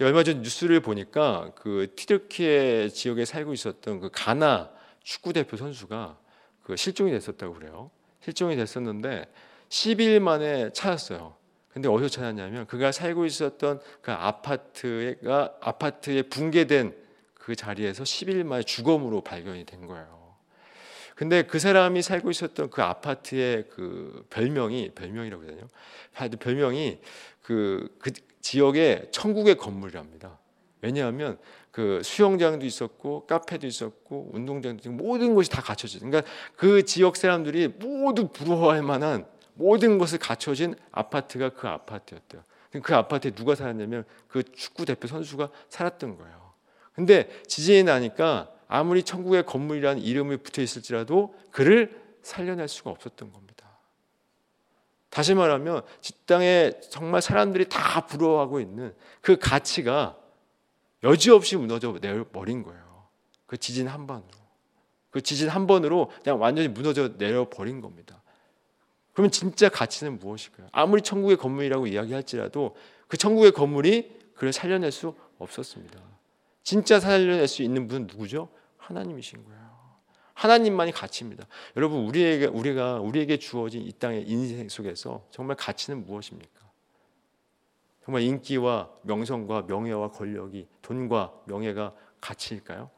얼마 0.00 0.22
전 0.24 0.42
뉴스를 0.42 0.80
보니까 0.80 1.52
그 1.54 1.92
티르키에 1.94 2.88
지역에 2.88 3.24
살고 3.24 3.52
있었던 3.52 4.00
그 4.00 4.10
가나 4.12 4.70
축구 5.02 5.32
대표 5.32 5.56
선수가 5.56 6.18
그 6.62 6.76
실종이 6.76 7.10
됐었다고 7.12 7.54
그래요. 7.54 7.90
실종이 8.22 8.56
됐었는데 8.56 9.26
10일 9.68 10.20
만에 10.20 10.70
찾았어요. 10.72 11.36
근데 11.74 11.88
어디서 11.88 12.08
찾았냐면 12.08 12.66
그가 12.66 12.92
살고 12.92 13.26
있었던 13.26 13.80
그 14.00 14.12
아파트가 14.12 15.56
아파트에 15.60 16.22
붕괴된 16.22 16.94
그 17.34 17.56
자리에서 17.56 18.04
10일 18.04 18.44
만에 18.44 18.62
주검으로 18.62 19.22
발견이 19.22 19.66
된 19.66 19.86
거예요. 19.86 20.36
근데 21.16 21.42
그 21.42 21.58
사람이 21.58 22.00
살고 22.02 22.30
있었던 22.30 22.70
그 22.70 22.82
아파트의 22.82 23.66
그 23.70 24.24
별명이 24.30 24.92
별명이라고 24.94 25.46
되나요? 25.46 25.68
별명이 26.38 27.00
그, 27.42 27.92
그 27.98 28.12
지역의 28.40 29.08
천국의 29.10 29.56
건물이랍니다. 29.56 30.38
왜냐하면 30.80 31.38
그 31.72 32.00
수영장도 32.04 32.64
있었고 32.64 33.26
카페도 33.26 33.66
있었고 33.66 34.30
운동장도 34.32 34.88
있고 34.88 34.92
모든 34.92 35.34
것이 35.34 35.50
다 35.50 35.60
갖춰져. 35.60 35.98
그러니까 35.98 36.22
그 36.54 36.84
지역 36.84 37.16
사람들이 37.16 37.66
모두 37.66 38.28
부러워할 38.28 38.82
만한 38.82 39.26
모든 39.54 39.98
것을 39.98 40.18
갖춰진 40.18 40.74
아파트가 40.92 41.50
그 41.50 41.68
아파트였대요. 41.68 42.42
그 42.82 42.94
아파트에 42.94 43.30
누가 43.30 43.54
살았냐면 43.54 44.04
그 44.28 44.42
축구 44.42 44.84
대표 44.84 45.06
선수가 45.06 45.48
살았던 45.68 46.16
거예요. 46.18 46.52
근데 46.92 47.28
지진이 47.46 47.84
나니까 47.84 48.50
아무리 48.66 49.02
천국의 49.02 49.46
건물이라는 49.46 50.02
이름이 50.02 50.38
붙어 50.38 50.62
있을지라도 50.62 51.34
그를 51.50 52.02
살려낼 52.22 52.68
수가 52.68 52.90
없었던 52.90 53.32
겁니다. 53.32 53.54
다시 55.10 55.34
말하면 55.34 55.82
직당에 56.00 56.72
정말 56.90 57.22
사람들이 57.22 57.68
다 57.68 58.06
부러워하고 58.06 58.58
있는 58.58 58.94
그 59.20 59.36
가치가 59.38 60.16
여지없이 61.04 61.56
무너져 61.56 61.96
내버린 62.00 62.64
거예요. 62.64 63.06
그 63.46 63.56
지진 63.56 63.86
한 63.86 64.08
번으로. 64.08 64.26
그 65.10 65.20
지진 65.20 65.48
한 65.48 65.68
번으로 65.68 66.10
그냥 66.24 66.40
완전히 66.40 66.66
무너져 66.66 67.10
내려버린 67.16 67.80
겁니다. 67.80 68.23
그러면 69.14 69.30
진짜 69.30 69.68
가치는 69.68 70.18
무엇일까요? 70.18 70.68
아무리 70.72 71.00
천국의 71.00 71.36
건물이라고 71.36 71.86
이야기할지라도 71.86 72.76
그 73.08 73.16
천국의 73.16 73.52
건물이 73.52 74.18
그를 74.34 74.52
살려낼 74.52 74.90
수 74.92 75.14
없었습니다. 75.38 76.00
진짜 76.64 76.98
살려낼 76.98 77.46
수 77.46 77.62
있는 77.62 77.86
분은 77.86 78.08
누구죠? 78.08 78.48
하나님이신 78.76 79.44
거예요. 79.44 79.64
하나님만이 80.34 80.90
가치입니다. 80.90 81.46
여러분 81.76 82.04
우리에게 82.06 82.46
우리가 82.46 82.98
우리에게 83.00 83.38
주어진 83.38 83.82
이 83.82 83.92
땅의 83.92 84.28
인생 84.28 84.68
속에서 84.68 85.24
정말 85.30 85.56
가치는 85.56 86.04
무엇입니까? 86.04 86.64
정말 88.04 88.22
인기와 88.22 88.90
명성과 89.02 89.62
명예와 89.62 90.10
권력이 90.10 90.66
돈과 90.82 91.32
명예가 91.46 91.94
가치일까요? 92.20 92.90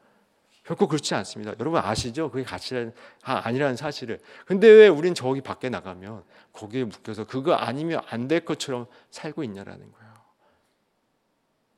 결코 0.67 0.85
그렇지 0.89 1.15
않습니다. 1.15 1.53
여러분 1.61 1.79
아시죠? 1.79 2.29
그게 2.29 2.43
가치가 2.43 2.91
아니라는 3.21 3.77
사실을. 3.77 4.19
근데 4.45 4.67
왜 4.67 4.89
우린 4.89 5.15
저기 5.15 5.39
밖에 5.39 5.69
나가면 5.69 6.25
거기에 6.51 6.83
묶여서 6.83 7.25
그거 7.25 7.53
아니면 7.53 8.01
안 8.07 8.27
될 8.27 8.43
것처럼 8.43 8.85
살고 9.09 9.45
있냐라는 9.45 9.89
거예요. 9.89 10.13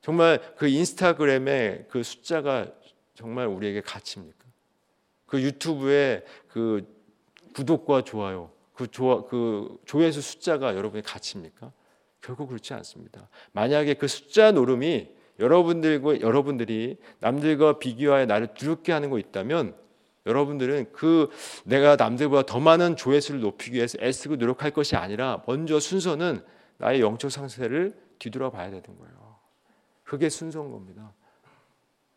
정말 0.01 0.41
그 0.57 0.67
인스타그램의 0.67 1.85
그 1.91 2.01
숫자가 2.01 2.65
정말 3.13 3.45
우리에게 3.45 3.81
가치입니까? 3.81 4.43
그 5.27 5.39
유튜브의 5.39 6.25
그 6.47 6.87
구독과 7.53 8.01
좋아요, 8.05 8.51
그 8.73 8.89
좋아 8.89 9.25
그 9.27 9.77
조회수 9.85 10.19
숫자가 10.21 10.75
여러분의 10.75 11.03
가치입니까? 11.03 11.71
결코 12.21 12.47
그렇지 12.47 12.73
않습니다. 12.73 13.29
만약에 13.51 13.93
그 13.93 14.07
숫자 14.07 14.51
노름이 14.51 15.18
여러분들과 15.39 16.21
여러분들이 16.21 16.97
남들과 17.19 17.79
비교하여 17.79 18.25
나를 18.25 18.53
두렵게 18.53 18.91
하는 18.91 19.09
거 19.09 19.19
있다면 19.19 19.75
여러분들은 20.25 20.91
그 20.91 21.29
내가 21.63 21.95
남들보다 21.95 22.43
더 22.43 22.59
많은 22.59 22.95
조회수를 22.95 23.39
높이기 23.41 23.77
위해서 23.77 23.97
애쓰고 24.01 24.35
노력할 24.35 24.71
것이 24.71 24.95
아니라 24.95 25.41
먼저 25.47 25.79
순서는 25.79 26.41
나의 26.77 27.01
영적 27.01 27.31
상태를 27.31 27.97
뒤돌아봐야 28.19 28.69
되는 28.69 28.83
거예요. 28.83 29.35
그게 30.03 30.29
순서인 30.29 30.71
겁니다. 30.71 31.13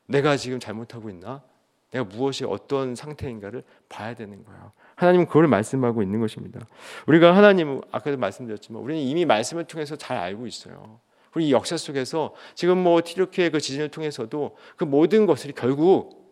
내가 0.06 0.36
지금 0.36 0.58
잘못하고 0.58 1.10
있나? 1.10 1.42
내가 1.90 2.04
무엇이 2.04 2.44
어떤 2.44 2.94
상태인가를 2.94 3.62
봐야 3.88 4.14
되는 4.14 4.44
거예요. 4.44 4.72
하나님은 4.96 5.26
그걸 5.26 5.46
말씀하고 5.46 6.02
있는 6.02 6.20
것입니다. 6.20 6.60
우리가 7.06 7.36
하나님 7.36 7.80
아까도 7.92 8.16
말씀드렸지만 8.16 8.82
우리는 8.82 9.00
이미 9.02 9.24
말씀을 9.24 9.64
통해서 9.64 9.96
잘 9.96 10.16
알고 10.16 10.46
있어요. 10.46 11.00
이 11.40 11.52
역사 11.52 11.76
속에서 11.76 12.34
지금 12.54 12.78
뭐 12.78 13.00
티르키의 13.02 13.50
그 13.50 13.60
지진을 13.60 13.88
통해서도 13.88 14.56
그 14.76 14.84
모든 14.84 15.26
것을 15.26 15.52
결국 15.52 16.22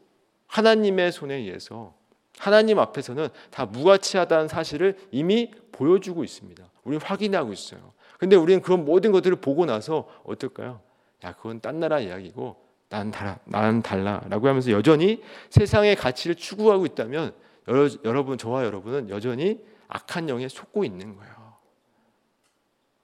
하나님의 0.46 1.12
손에 1.12 1.36
의해서 1.36 1.94
하나님 2.38 2.78
앞에서는 2.78 3.28
다 3.50 3.66
무가치하다는 3.66 4.48
사실을 4.48 4.96
이미 5.10 5.50
보여주고 5.72 6.24
있습니다. 6.24 6.64
우리는 6.84 7.04
확인하고 7.04 7.52
있어요. 7.52 7.92
근데 8.18 8.36
우리는 8.36 8.60
그런 8.60 8.84
모든 8.84 9.12
것들을 9.12 9.36
보고 9.36 9.64
나서 9.66 10.08
어떨까요? 10.24 10.80
야, 11.24 11.32
그건 11.34 11.60
딴 11.60 11.80
나라 11.80 12.00
이야기고 12.00 12.56
난 12.88 13.10
달라, 13.10 13.38
난 13.44 13.82
달라라고 13.82 14.48
하면서 14.48 14.70
여전히 14.72 15.22
세상의 15.50 15.96
가치를 15.96 16.34
추구하고 16.34 16.86
있다면 16.86 17.32
여러, 17.68 17.88
여러분 18.04 18.36
저와 18.36 18.64
여러분은 18.64 19.10
여전히 19.10 19.60
악한 19.88 20.28
영에 20.28 20.48
속고 20.48 20.84
있는 20.84 21.16
거예요. 21.16 21.39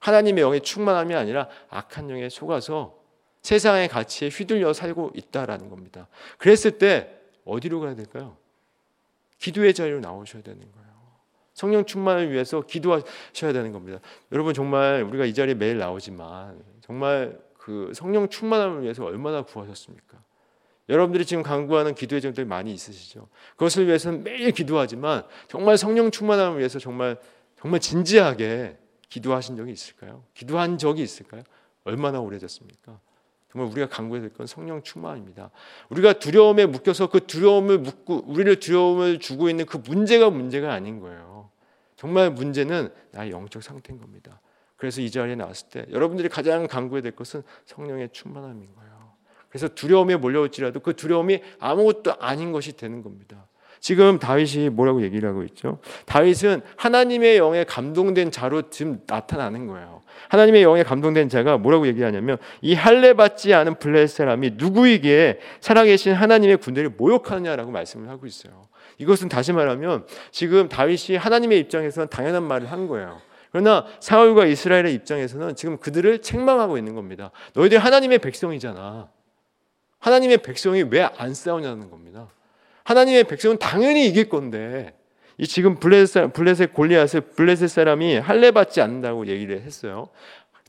하나님의 0.06 0.42
영의 0.42 0.60
충만함이 0.60 1.16
아니라 1.16 1.48
악한 1.68 2.08
영에 2.10 2.28
속아서 2.28 2.96
세상의 3.42 3.88
가치에 3.88 4.28
휘둘려 4.28 4.72
살고 4.72 5.10
있다라는 5.16 5.68
겁니다. 5.68 6.06
그랬을 6.38 6.78
때 6.78 7.10
어디로 7.44 7.80
가야 7.80 7.96
될까요? 7.96 8.36
기도의 9.38 9.74
자리로 9.74 9.98
나오셔야 9.98 10.42
되는 10.44 10.60
거예요. 10.60 10.86
성령 11.54 11.84
충만을 11.84 12.30
위해서 12.30 12.60
기도하셔야 12.60 13.52
되는 13.52 13.72
겁니다. 13.72 13.98
여러분 14.30 14.54
정말 14.54 15.02
우리가 15.02 15.24
이 15.24 15.34
자리에 15.34 15.54
매일 15.54 15.78
나오지만 15.78 16.62
정말 16.82 17.40
그 17.58 17.90
성령 17.92 18.28
충만함을 18.28 18.82
위해서 18.82 19.04
얼마나 19.04 19.42
구하셨습니까? 19.42 20.22
여러분들이 20.88 21.26
지금 21.26 21.42
강구하는 21.42 21.96
기도의 21.96 22.20
점들이 22.20 22.46
많이 22.46 22.72
있으시죠. 22.72 23.28
그것을 23.56 23.88
위해서는 23.88 24.22
매일 24.22 24.52
기도하지만 24.52 25.24
정말 25.48 25.76
성령 25.76 26.12
충만함을 26.12 26.58
위해서 26.58 26.78
정말 26.78 27.18
정말 27.60 27.80
진지하게 27.80 28.76
기도하신 29.08 29.56
적이 29.56 29.72
있을까요? 29.72 30.24
기도한 30.34 30.78
적이 30.78 31.02
있을까요? 31.02 31.42
얼마나 31.84 32.20
오래됐습니까? 32.20 32.98
정말 33.50 33.70
우리가 33.70 33.88
강구해야 33.88 34.22
될 34.22 34.36
건 34.36 34.46
성령 34.46 34.82
충만입니다. 34.82 35.50
우리가 35.88 36.14
두려움에 36.14 36.66
묶여서 36.66 37.08
그 37.08 37.26
두려움을 37.26 37.78
묶고 37.78 38.24
우리를 38.26 38.58
두려움을 38.60 39.18
주고 39.20 39.48
있는 39.48 39.64
그 39.66 39.78
문제가 39.78 40.30
문제가 40.30 40.72
아닌 40.72 41.00
거예요. 41.00 41.50
정말 41.96 42.30
문제는 42.30 42.92
나의 43.12 43.30
영적 43.30 43.62
상태인 43.62 43.98
겁니다. 43.98 44.40
그래서 44.76 45.00
이 45.00 45.10
자리에 45.10 45.36
나왔을 45.36 45.68
때 45.70 45.86
여러분들이 45.90 46.28
가장 46.28 46.66
강구해야 46.66 47.02
될 47.02 47.12
것은 47.12 47.42
성령의 47.64 48.10
충만함인 48.12 48.74
거예요. 48.74 49.12
그래서 49.48 49.68
두려움에 49.68 50.16
몰려올지라도 50.16 50.80
그 50.80 50.94
두려움이 50.94 51.40
아무것도 51.58 52.16
아닌 52.18 52.52
것이 52.52 52.76
되는 52.76 53.02
겁니다. 53.02 53.46
지금 53.80 54.18
다윗이 54.18 54.70
뭐라고 54.70 55.02
얘기를 55.02 55.28
하고 55.28 55.42
있죠? 55.44 55.78
다윗은 56.06 56.62
하나님의 56.76 57.36
영에 57.36 57.64
감동된 57.64 58.30
자로 58.30 58.70
지금 58.70 59.00
나타나는 59.06 59.66
거예요. 59.66 60.02
하나님의 60.28 60.62
영에 60.62 60.82
감동된 60.82 61.28
자가 61.28 61.58
뭐라고 61.58 61.86
얘기하냐면 61.86 62.38
이 62.62 62.74
할례 62.74 63.12
받지 63.12 63.54
않은 63.54 63.78
블레 63.78 64.06
사람이 64.06 64.52
누구에게 64.54 65.38
살아계신 65.60 66.14
하나님의 66.14 66.56
군대를 66.56 66.90
모욕하느냐라고 66.96 67.70
말씀을 67.70 68.08
하고 68.08 68.26
있어요. 68.26 68.66
이것은 68.98 69.28
다시 69.28 69.52
말하면 69.52 70.06
지금 70.30 70.68
다윗이 70.68 71.16
하나님의 71.18 71.58
입장에서는 71.60 72.08
당연한 72.08 72.42
말을 72.44 72.72
한 72.72 72.88
거예요. 72.88 73.20
그러나 73.52 73.86
사울과 74.00 74.46
이스라엘의 74.46 74.94
입장에서는 74.94 75.54
지금 75.54 75.78
그들을 75.78 76.20
책망하고 76.22 76.76
있는 76.78 76.94
겁니다. 76.94 77.30
너희들 77.54 77.78
하나님의 77.78 78.18
백성이잖아. 78.18 79.08
하나님의 79.98 80.38
백성이 80.38 80.82
왜 80.82 81.08
안 81.16 81.34
싸우냐는 81.34 81.90
겁니다. 81.90 82.28
하나님의 82.86 83.24
백성은 83.24 83.58
당연히 83.58 84.06
이길 84.06 84.28
건데 84.28 84.94
이 85.38 85.46
지금 85.46 85.74
블레셋 85.80 86.32
블레셋 86.32 86.72
골리앗을 86.72 87.20
블레셋 87.20 87.68
사람이 87.68 88.16
할례 88.18 88.52
받지 88.52 88.80
않는다고 88.80 89.26
얘기를 89.26 89.60
했어요. 89.60 90.08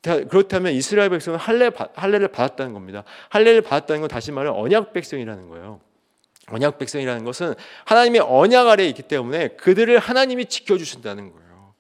그렇다면 0.02 0.74
이스라엘 0.74 1.12
백성은 1.12 1.38
할례 1.38 1.70
할례를 1.94 2.30
받았다는 2.30 2.74
겁니다. 2.74 3.04
할례를 3.30 3.62
받았다는 3.62 4.02
건 4.02 4.10
다시 4.10 4.32
말해 4.32 4.50
언약 4.50 4.94
백성이라는 4.94 5.48
거예요. 5.50 5.80
언약 6.50 6.80
백성이라는 6.80 7.24
것은 7.24 7.54
하나님의 7.86 8.22
언약 8.22 8.68
아래에 8.68 8.88
있기 8.90 9.04
때문에 9.04 9.50
그들을 9.50 10.00
하나님이 10.00 10.48
지켜 10.48 10.78
주신다는 10.78 11.32
거예요. 11.32 11.74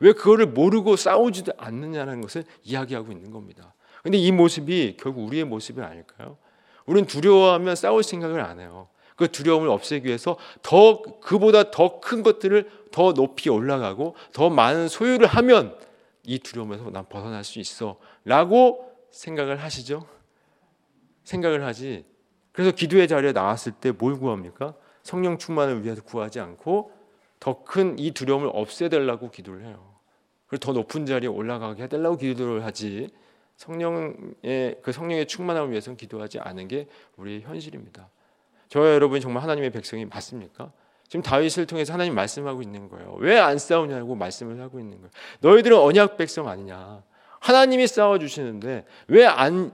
왜 0.00 0.12
그거를 0.12 0.46
모르고 0.46 0.96
싸우지도 0.96 1.52
않느냐는 1.58 2.22
것을 2.22 2.44
이야기하고 2.62 3.12
있는 3.12 3.30
겁니다. 3.30 3.74
근데 4.02 4.16
이 4.16 4.32
모습이 4.32 4.96
결국 4.98 5.26
우리의 5.26 5.44
모습이 5.44 5.82
아닐까요? 5.82 6.38
우리는 6.86 7.06
두려워하면 7.06 7.76
싸울 7.76 8.02
생각을 8.02 8.40
안 8.40 8.60
해요. 8.60 8.88
그 9.16 9.30
두려움을 9.30 9.68
없애기 9.68 10.06
위해서 10.06 10.36
더 10.62 11.02
그보다 11.20 11.70
더 11.70 12.00
큰 12.00 12.22
것들을 12.22 12.70
더 12.90 13.12
높이 13.14 13.48
올라가고 13.48 14.14
더 14.32 14.50
많은 14.50 14.88
소유를 14.88 15.26
하면 15.26 15.76
이 16.24 16.38
두려움에서 16.38 16.90
난 16.90 17.06
벗어날 17.08 17.44
수 17.44 17.58
있어라고 17.58 18.92
생각을 19.10 19.62
하시죠. 19.62 20.06
생각을 21.24 21.64
하지. 21.64 22.04
그래서 22.52 22.70
기도의 22.72 23.08
자리에 23.08 23.32
나왔을 23.32 23.72
때 23.72 23.92
뭘 23.92 24.18
구합니까? 24.18 24.74
성령 25.02 25.38
충만을 25.38 25.84
위해서 25.84 26.02
구하지 26.02 26.40
않고 26.40 26.92
더 27.40 27.62
큰 27.64 27.96
이 27.98 28.12
두려움을 28.12 28.50
없애달라고 28.52 29.30
기도를 29.30 29.64
해요. 29.66 29.94
그리고 30.46 30.60
더 30.60 30.72
높은 30.72 31.04
자리에 31.06 31.28
올라가게 31.28 31.82
해달라고 31.84 32.16
기도를 32.16 32.64
하지. 32.64 33.10
성령의 33.56 34.76
그 34.82 34.92
성령의 34.92 35.26
충만함을 35.26 35.70
위해서는 35.70 35.96
기도하지 35.96 36.40
않은 36.40 36.68
게 36.68 36.88
우리의 37.16 37.42
현실입니다. 37.42 38.08
저와 38.68 38.92
여러분이 38.94 39.20
정말 39.20 39.42
하나님의 39.42 39.70
백성이 39.70 40.04
맞습니까? 40.04 40.72
지금 41.08 41.22
다윗을 41.22 41.66
통해서 41.66 41.92
하나님 41.92 42.14
말씀하고 42.14 42.62
있는 42.62 42.88
거예요. 42.88 43.14
왜 43.18 43.38
안 43.38 43.58
싸우냐고 43.58 44.14
말씀을 44.14 44.60
하고 44.60 44.80
있는 44.80 44.96
거예요. 44.98 45.10
너희들은 45.40 45.78
언약 45.78 46.16
백성 46.16 46.48
아니냐? 46.48 47.02
하나님이 47.40 47.86
싸워 47.86 48.18
주시는데 48.18 48.84
왜 49.08 49.24
안 49.26 49.72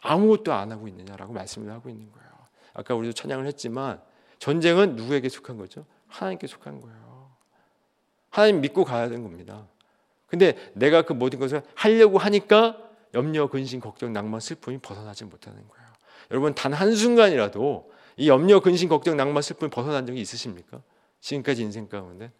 아무것도 0.00 0.52
안 0.52 0.70
하고 0.72 0.88
있느냐라고 0.88 1.32
말씀을 1.32 1.72
하고 1.72 1.88
있는 1.88 2.10
거예요. 2.12 2.28
아까 2.74 2.94
우리도 2.94 3.12
찬양을 3.14 3.46
했지만 3.46 4.00
전쟁은 4.38 4.96
누구에게 4.96 5.28
속한 5.28 5.56
거죠? 5.56 5.86
하나님께 6.08 6.46
속한 6.46 6.80
거예요. 6.80 7.30
하나님 8.30 8.60
믿고 8.60 8.84
가야 8.84 9.08
되는 9.08 9.22
겁니다. 9.22 9.66
근데 10.26 10.56
내가 10.74 11.02
그 11.02 11.12
모든 11.12 11.38
것을 11.38 11.62
하려고 11.74 12.18
하니까 12.18 12.76
염려, 13.14 13.46
근심, 13.46 13.80
걱정, 13.80 14.12
낭만, 14.12 14.40
슬픔이 14.40 14.78
벗어나지 14.78 15.24
못하는 15.24 15.58
거예요. 15.68 15.86
여러분 16.32 16.54
단 16.54 16.72
한 16.72 16.94
순간이라도 16.94 17.92
이 18.16 18.28
염려, 18.28 18.60
근심, 18.60 18.88
걱정, 18.88 19.16
낭만, 19.16 19.42
슬픔 19.42 19.70
벗어난 19.70 20.06
적이 20.06 20.20
있으십니까? 20.20 20.82
지금까지 21.20 21.62
인생 21.62 21.88
가운데 21.88 22.30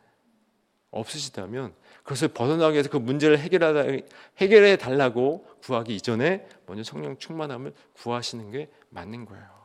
없으시다면 0.90 1.74
그것을 2.02 2.28
벗어나기 2.28 2.74
위해서 2.74 2.88
그 2.88 2.96
문제를 2.96 3.38
해결하다 3.38 4.04
해결해 4.38 4.76
달라고 4.76 5.46
구하기 5.62 5.94
이전에 5.96 6.46
먼저 6.66 6.84
성령 6.84 7.18
충만함을 7.18 7.72
구하시는 7.94 8.50
게 8.50 8.68
맞는 8.90 9.24
거예요. 9.24 9.64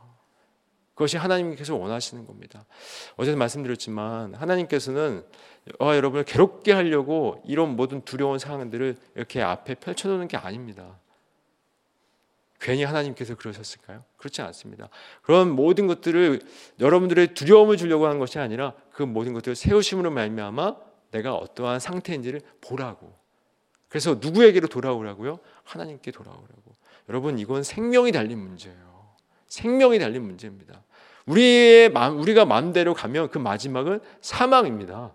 그것이 0.94 1.16
하나님께서 1.16 1.76
원하시는 1.76 2.26
겁니다. 2.26 2.66
어제도 3.16 3.38
말씀드렸지만 3.38 4.34
하나님께서는 4.34 5.24
어, 5.78 5.94
여러분을 5.94 6.24
괴롭게 6.24 6.72
하려고 6.72 7.40
이런 7.46 7.76
모든 7.76 8.02
두려운 8.02 8.38
상황들을 8.38 8.96
이렇게 9.14 9.40
앞에 9.40 9.76
펼쳐놓는 9.76 10.28
게 10.28 10.36
아닙니다. 10.36 10.98
괜히 12.60 12.84
하나님께서 12.84 13.34
그러셨을까요? 13.36 14.04
그렇지 14.18 14.42
않습니다. 14.42 14.90
그런 15.22 15.50
모든 15.50 15.86
것들을 15.86 16.40
여러분들의 16.78 17.34
두려움을 17.34 17.78
주려고 17.78 18.06
하는 18.06 18.18
것이 18.18 18.38
아니라 18.38 18.74
그 18.92 19.02
모든 19.02 19.32
것들을 19.32 19.56
세우심으로 19.56 20.10
말미암아 20.10 20.76
내가 21.10 21.34
어떠한 21.34 21.80
상태인지를 21.80 22.42
보라고. 22.60 23.14
그래서 23.88 24.18
누구에게로 24.20 24.68
돌아오라고요? 24.68 25.40
하나님께 25.64 26.10
돌아오라고. 26.10 26.76
여러분 27.08 27.38
이건 27.38 27.62
생명이 27.62 28.12
달린 28.12 28.38
문제예요. 28.38 29.08
생명이 29.48 29.98
달린 29.98 30.22
문제입니다. 30.22 30.82
우리의 31.26 31.90
마음, 31.90 32.20
우리가 32.20 32.44
마음대로 32.44 32.92
가면 32.94 33.30
그 33.30 33.38
마지막은 33.38 34.00
사망입니다. 34.20 35.14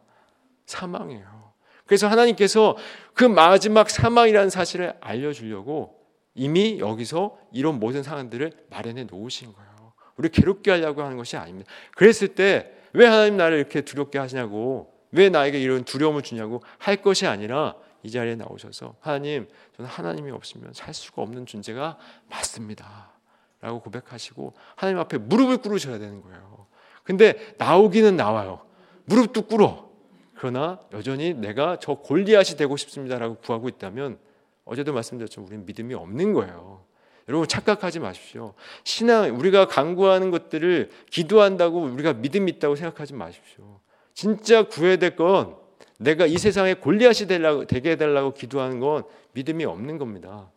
사망이에요. 0.66 1.54
그래서 1.86 2.08
하나님께서 2.08 2.76
그 3.14 3.24
마지막 3.24 3.90
사망이라는 3.90 4.50
사실을 4.50 4.96
알려주려고 5.00 5.95
이미 6.36 6.80
여기서 6.80 7.38
이런 7.52 7.80
모든 7.80 8.04
상황들을 8.04 8.52
마련해 8.69 9.06
놓으신 9.06 9.54
거예요. 9.54 9.93
우리 10.17 10.30
괴롭게 10.30 10.71
하려고 10.71 11.02
하는 11.02 11.17
것이 11.17 11.36
아닙니다. 11.36 11.69
그랬을 11.95 12.30
때 12.36 12.76
왜 12.95 13.06
하나님 13.06 13.36
나를 13.36 13.58
이렇게 13.58 13.82
두렵게 13.82 14.17
하시냐고 14.17 14.93
왜 15.12 15.30
나에게 15.30 15.60
이런 15.62 15.84
두려움을 15.84 16.21
주냐고 16.21 16.63
할 16.78 16.98
것이 16.98 17.28
아니라 17.28 17.76
이 18.04 18.12
자리에 18.12 18.36
나오셔서 18.36 18.95
하나님 19.02 19.48
저는 19.76 19.89
하나님이 19.89 20.32
없으면 20.32 20.74
살 20.74 20.93
수가 20.93 21.21
없는 21.21 21.45
존재가 21.45 21.98
맞습니다. 22.30 23.12
라고 23.60 23.82
고백하시고 23.82 24.54
하나님 24.76 25.00
앞에 25.00 25.17
무릎을 25.17 25.58
꿇으셔야 25.58 26.00
되는 26.00 26.21
거예요. 26.21 26.67
근데 27.04 27.54
나오기는 27.58 28.15
나와요. 28.15 28.62
무릎도 29.06 29.43
꿇어. 29.43 29.89
그러나 30.36 30.80
여전히 30.93 31.34
내가 31.34 31.78
저 31.80 31.95
골리앗이 31.95 32.58
되고 32.58 32.78
싶습니다라고 32.78 33.36
구하고 33.36 33.67
있다면 33.67 34.19
어제도 34.65 34.93
말씀드렸지만 34.93 35.47
우리는 35.47 35.65
믿음이 35.65 35.93
없는 35.93 36.34
거예요. 36.34 36.84
여러분 37.28 37.47
착각하지 37.47 37.99
마십시오. 37.99 38.54
신앙 38.84 39.36
우리가 39.38 39.67
강구하는 39.67 40.32
것들을 40.32 40.91
기도한다고 41.10 41.82
우리가 41.82 42.13
믿음 42.13 42.49
있다고 42.49 42.75
생각하지 42.75 43.13
마십시오. 43.13 43.80
진짜 44.13 44.63
구해야 44.63 44.97
될건 44.97 45.56
내가 45.97 46.25
이 46.25 46.38
세상에 46.38 46.73
골리앗이 46.73 47.28
되려고 47.28 47.65
되게 47.65 47.91
해달라고 47.91 48.34
기도하는 48.34 48.80
건 48.80 49.04
믿음이 49.34 49.65
없는 49.65 49.97
겁니다. 49.97 50.51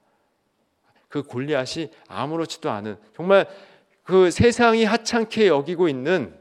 그 1.09 1.23
골리앗이 1.23 1.91
아무렇지도 2.07 2.71
않은 2.71 2.97
정말 3.15 3.47
그 4.03 4.31
세상이 4.31 4.85
하찮게 4.85 5.49
여기고 5.49 5.89
있는 5.89 6.35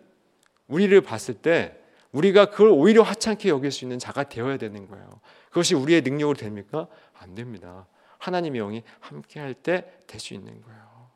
우리를 0.68 1.00
봤을 1.02 1.34
때 1.34 1.78
우리가 2.12 2.46
그걸 2.46 2.70
오히려 2.70 3.04
하찮게 3.04 3.50
여길 3.50 3.72
수 3.72 3.86
있는 3.86 4.00
자가 4.00 4.24
되어야 4.24 4.58
되는 4.58 4.88
거예요. 4.88 5.20
그것이 5.50 5.76
우리의 5.76 6.02
능력으로 6.02 6.38
됩니까? 6.38 6.88
안 7.20 7.36
됩니다. 7.36 7.88
하나님의 8.20 8.60
영이 8.60 8.84
함께 9.00 9.40
할 9.40 9.54
때 9.54 9.84
될 10.08 10.20
수 10.20 10.34
있는 10.34 10.62
거예요. 10.62 11.10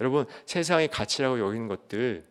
여러분, 0.00 0.26
세상의 0.46 0.88
가치라고 0.88 1.38
여기는 1.38 1.68
것들 1.68 2.26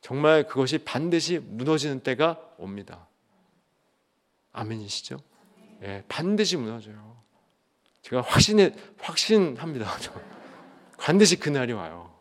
정말 0.00 0.46
그것이 0.46 0.78
반드시 0.78 1.38
무너지는 1.38 2.00
때가 2.00 2.40
옵니다. 2.58 3.08
아멘이시죠? 4.52 5.18
예, 5.82 6.04
반드시 6.08 6.56
무너져요. 6.56 7.16
제가 8.02 8.22
확신해 8.22 8.72
확신합니다. 8.98 9.86
반드시 10.98 11.36
그날이 11.38 11.72
와요. 11.72 12.18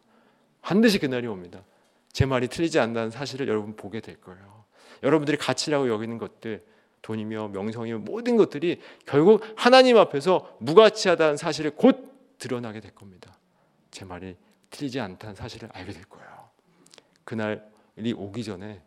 반드시 0.61 0.99
그날이 0.99 1.27
옵니다. 1.27 1.63
제 2.11 2.25
말이 2.25 2.47
틀리지 2.47 2.79
않다는 2.79 3.11
사실을 3.11 3.47
여러분 3.47 3.75
보게 3.75 3.99
될 3.99 4.19
거예요. 4.19 4.65
여러분들이 5.03 5.37
가치라고 5.37 5.89
여기는 5.89 6.17
것들 6.17 6.65
돈이며 7.05 7.49
명성이며 7.49 7.99
모든 7.99 8.35
것들이 8.35 8.81
결국 9.05 9.43
하나님 9.55 9.95
앞에서 9.95 10.57
무가치하다는 10.59 11.37
사실을 11.37 11.69
곧 11.69 12.11
드러나게 12.39 12.79
될 12.79 12.95
겁니다. 12.95 13.37
제 13.91 14.05
말이 14.05 14.35
틀리지 14.71 14.99
않다는 14.99 15.35
사실을 15.35 15.69
알게 15.71 15.91
될 15.91 16.03
거예요. 16.05 16.49
그날이 17.23 18.13
오기 18.15 18.43
전에 18.43 18.81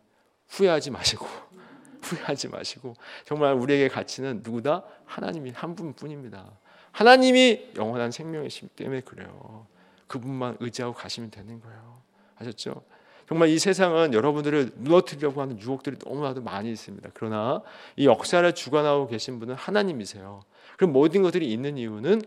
후회하지 0.49 0.91
마시고 0.91 1.25
후회하지 2.03 2.49
마시고 2.49 2.93
정말 3.23 3.53
우리에게 3.53 3.87
가치는 3.87 4.41
누구다 4.43 4.83
하나님이 5.05 5.51
한 5.51 5.77
분뿐입니다. 5.77 6.51
하나님이 6.91 7.71
영원한 7.77 8.11
생명이시기 8.11 8.67
때문에 8.67 8.99
그래요. 8.99 9.65
그분만 10.07 10.57
의지하고 10.59 10.93
가시면 10.93 11.31
되는 11.31 11.61
거예요. 11.61 12.01
아셨죠? 12.35 12.83
정말 13.29 13.49
이 13.49 13.59
세상은 13.59 14.15
여러분들을 14.15 14.71
무너뜨리려고 14.73 15.39
하는 15.39 15.61
유혹들이 15.61 15.97
너무나도 16.03 16.41
많이 16.41 16.71
있습니다. 16.71 17.11
그러나 17.13 17.61
이 17.95 18.07
역사를 18.07 18.51
주관하고 18.55 19.05
계신 19.05 19.39
분은 19.39 19.53
하나님이세요. 19.53 20.41
그럼 20.77 20.93
모든 20.93 21.21
것들이 21.21 21.53
있는 21.53 21.77
이유는 21.77 22.23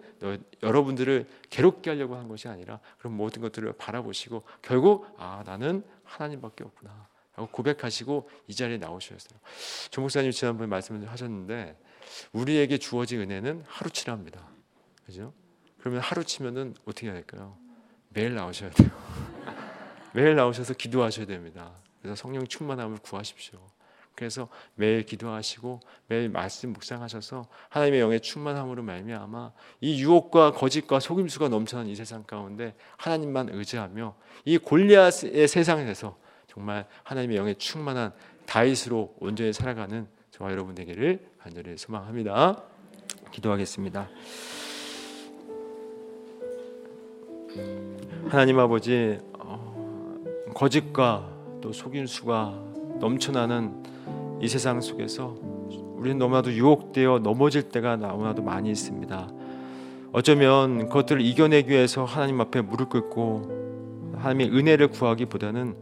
여러분들을 0.62 1.26
괴롭게 1.50 1.90
하려고 1.90 2.14
한 2.14 2.28
것이 2.28 2.46
아니라 2.46 2.78
그런 2.98 3.16
모든 3.16 3.42
것들을 3.42 3.72
바라보시고 3.72 4.44
결국 4.62 5.08
아 5.18 5.42
나는 5.44 5.82
하나님밖에 6.04 6.62
없구나 6.62 7.08
라고 7.34 7.50
고백하시고 7.50 8.30
이 8.46 8.54
자리에 8.54 8.78
나오셨어요. 8.78 9.40
조 9.90 10.02
목사님 10.02 10.30
지난번에 10.30 10.68
말씀을 10.68 11.10
하셨는데 11.10 11.76
우리에게 12.32 12.78
주어진 12.78 13.22
은혜는 13.22 13.64
하루치랍니다. 13.66 14.46
그죠? 15.04 15.32
그러면 15.80 16.00
하루치면은 16.00 16.74
어떻게 16.84 17.08
해야 17.08 17.14
될까요? 17.14 17.56
매일 18.10 18.36
나오셔야 18.36 18.70
돼요. 18.70 19.21
매일 20.14 20.34
나오셔서 20.36 20.74
기도하셔야 20.74 21.26
됩니다. 21.26 21.72
그래서 22.00 22.16
성령 22.16 22.46
충만함을 22.46 22.98
구하십시오. 22.98 23.58
그래서 24.14 24.48
매일 24.74 25.04
기도하시고 25.04 25.80
매일 26.06 26.28
말씀 26.28 26.72
묵상하셔서 26.72 27.46
하나님의 27.70 28.00
영의 28.00 28.20
충만함으로 28.20 28.82
말미암아 28.82 29.52
이 29.80 30.02
유혹과 30.02 30.52
거짓과 30.52 31.00
속임수가 31.00 31.48
넘쳐난 31.48 31.86
이 31.86 31.94
세상 31.96 32.22
가운데 32.24 32.74
하나님만 32.98 33.48
의지하며 33.50 34.14
이 34.44 34.58
골리앗의 34.58 35.48
세상에서 35.48 36.18
정말 36.46 36.86
하나님의 37.04 37.38
영의 37.38 37.54
충만한 37.56 38.12
다윗으로 38.44 39.14
온전히 39.18 39.52
살아가는 39.52 40.06
저와 40.30 40.50
여러분 40.52 40.74
되기를 40.74 41.30
간절히 41.38 41.76
소망합니다. 41.78 42.62
기도하겠습니다. 43.30 44.10
하나님 48.28 48.58
아버지 48.58 49.18
어, 49.31 49.31
거짓과 50.54 51.28
또 51.60 51.72
속임수가 51.72 52.54
넘쳐나는 53.00 53.82
이 54.40 54.48
세상 54.48 54.80
속에서 54.80 55.36
우리는 55.96 56.18
너무나도 56.18 56.52
유혹되어 56.52 57.20
넘어질 57.20 57.68
때가 57.70 57.96
너무나도 57.96 58.42
많이 58.42 58.70
있습니다. 58.70 59.28
어쩌면 60.12 60.88
그것들을 60.88 61.22
이겨내기 61.22 61.70
위해서 61.70 62.04
하나님 62.04 62.40
앞에 62.40 62.60
무릎 62.60 62.90
꿇고 62.90 64.14
하나님의 64.18 64.50
은혜를 64.50 64.88
구하기보다는 64.88 65.74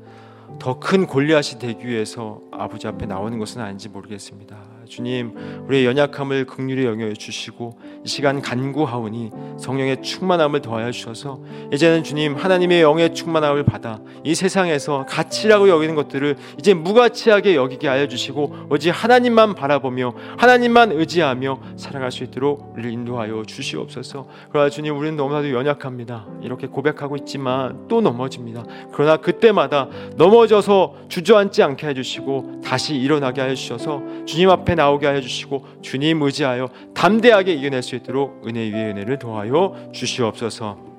더 0.58 0.78
큰 0.78 1.06
골리앗이 1.06 1.58
되기 1.58 1.86
위해서 1.86 2.40
아버지 2.50 2.86
앞에 2.86 3.06
나오는 3.06 3.38
것은 3.38 3.60
아닌지 3.60 3.88
모르겠습니다. 3.88 4.69
주님, 4.90 5.32
우리의 5.68 5.86
연약함을 5.86 6.46
극률히 6.46 6.84
영여 6.84 7.12
주시고 7.14 7.78
이 8.04 8.08
시간 8.08 8.42
간구하오니 8.42 9.30
성령의 9.58 10.02
충만함을 10.02 10.60
더하여 10.62 10.90
주셔서 10.90 11.40
이제는 11.72 12.02
주님 12.02 12.34
하나님의 12.34 12.82
영의 12.82 13.14
충만함을 13.14 13.64
받아 13.64 14.00
이 14.24 14.34
세상에서 14.34 15.06
가치라고 15.06 15.68
여기는 15.68 15.94
것들을 15.94 16.36
이제 16.58 16.74
무가치하게 16.74 17.54
여기게 17.54 17.86
하여 17.86 18.08
주시고 18.08 18.66
오직 18.68 18.90
하나님만 18.90 19.54
바라보며 19.54 20.14
하나님만 20.36 20.90
의지하며 20.92 21.60
살아갈 21.76 22.10
수 22.10 22.24
있도록 22.24 22.72
우리를 22.74 22.90
인도하여 22.90 23.44
주시옵소서. 23.46 24.26
그러나 24.50 24.68
주님 24.70 24.98
우리는 24.98 25.16
너무나도 25.16 25.52
연약합니다. 25.52 26.26
이렇게 26.42 26.66
고백하고 26.66 27.14
있지만 27.16 27.86
또 27.86 28.00
넘어집니다. 28.00 28.64
그러나 28.92 29.18
그때마다 29.18 29.88
넘어져서 30.16 30.96
주저앉지 31.08 31.62
않게 31.62 31.86
해 31.86 31.94
주시고 31.94 32.62
다시 32.64 32.96
일어나게 32.96 33.40
하여 33.40 33.54
주셔서 33.54 34.02
주님 34.26 34.50
앞에 34.50 34.79
나오게 34.80 35.06
하여 35.06 35.20
주시고 35.20 35.82
주님 35.82 36.22
의지하여 36.22 36.68
담대하게 36.94 37.52
이겨낼 37.52 37.82
수 37.82 37.94
있도록 37.96 38.46
은혜 38.46 38.60
위에 38.70 38.90
은혜를 38.90 39.18
더하여 39.18 39.90
주시옵소서. 39.92 40.90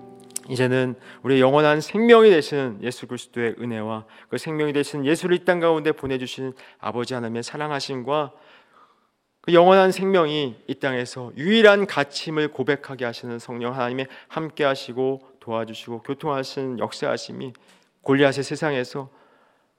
이제는 0.50 0.96
우리 1.24 1.40
영원한 1.40 1.82
생명이 1.82 2.30
되시는 2.30 2.80
예수 2.84 3.08
그리스도의 3.08 3.56
은혜와 3.60 4.06
그 4.30 4.38
생명이 4.38 4.74
되시는 4.74 5.06
예수를 5.06 5.38
이 5.38 5.46
땅 5.46 5.60
가운데 5.60 5.92
보내주신 5.92 6.54
아버지 6.80 7.14
하나님의 7.14 7.42
사랑하심과 7.44 8.32
그 9.42 9.54
영원한 9.54 9.92
생명이 9.92 10.56
이 10.68 10.76
땅에서 10.76 11.32
유일한 11.36 11.88
가치임을 11.88 12.50
고백하게 12.50 13.06
하시는 13.06 13.40
성령 13.40 13.74
하나님의 13.76 14.08
함께하시고 14.28 15.22
도와주시고 15.40 16.04
교통하시는 16.04 16.80
역사하심이 16.80 17.54
골리앗의 18.04 18.44
세상에서 18.44 19.10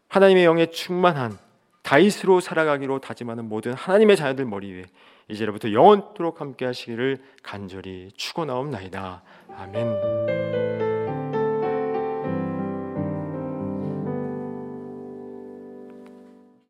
하나님의 0.09 0.45
영에 0.45 0.67
충만한 0.67 1.39
다윗으로 1.83 2.41
살아가기로 2.41 3.01
다짐하는 3.01 3.49
모든 3.49 3.73
하나님의 3.73 4.17
자녀들 4.17 4.45
머리 4.45 4.73
위에 4.73 4.85
이제로부터 5.29 5.73
영원토록 5.73 6.41
함께 6.41 6.65
하시기를 6.65 7.23
간절히 7.43 8.11
축원하옵나이다. 8.17 9.23
아멘. 9.57 10.42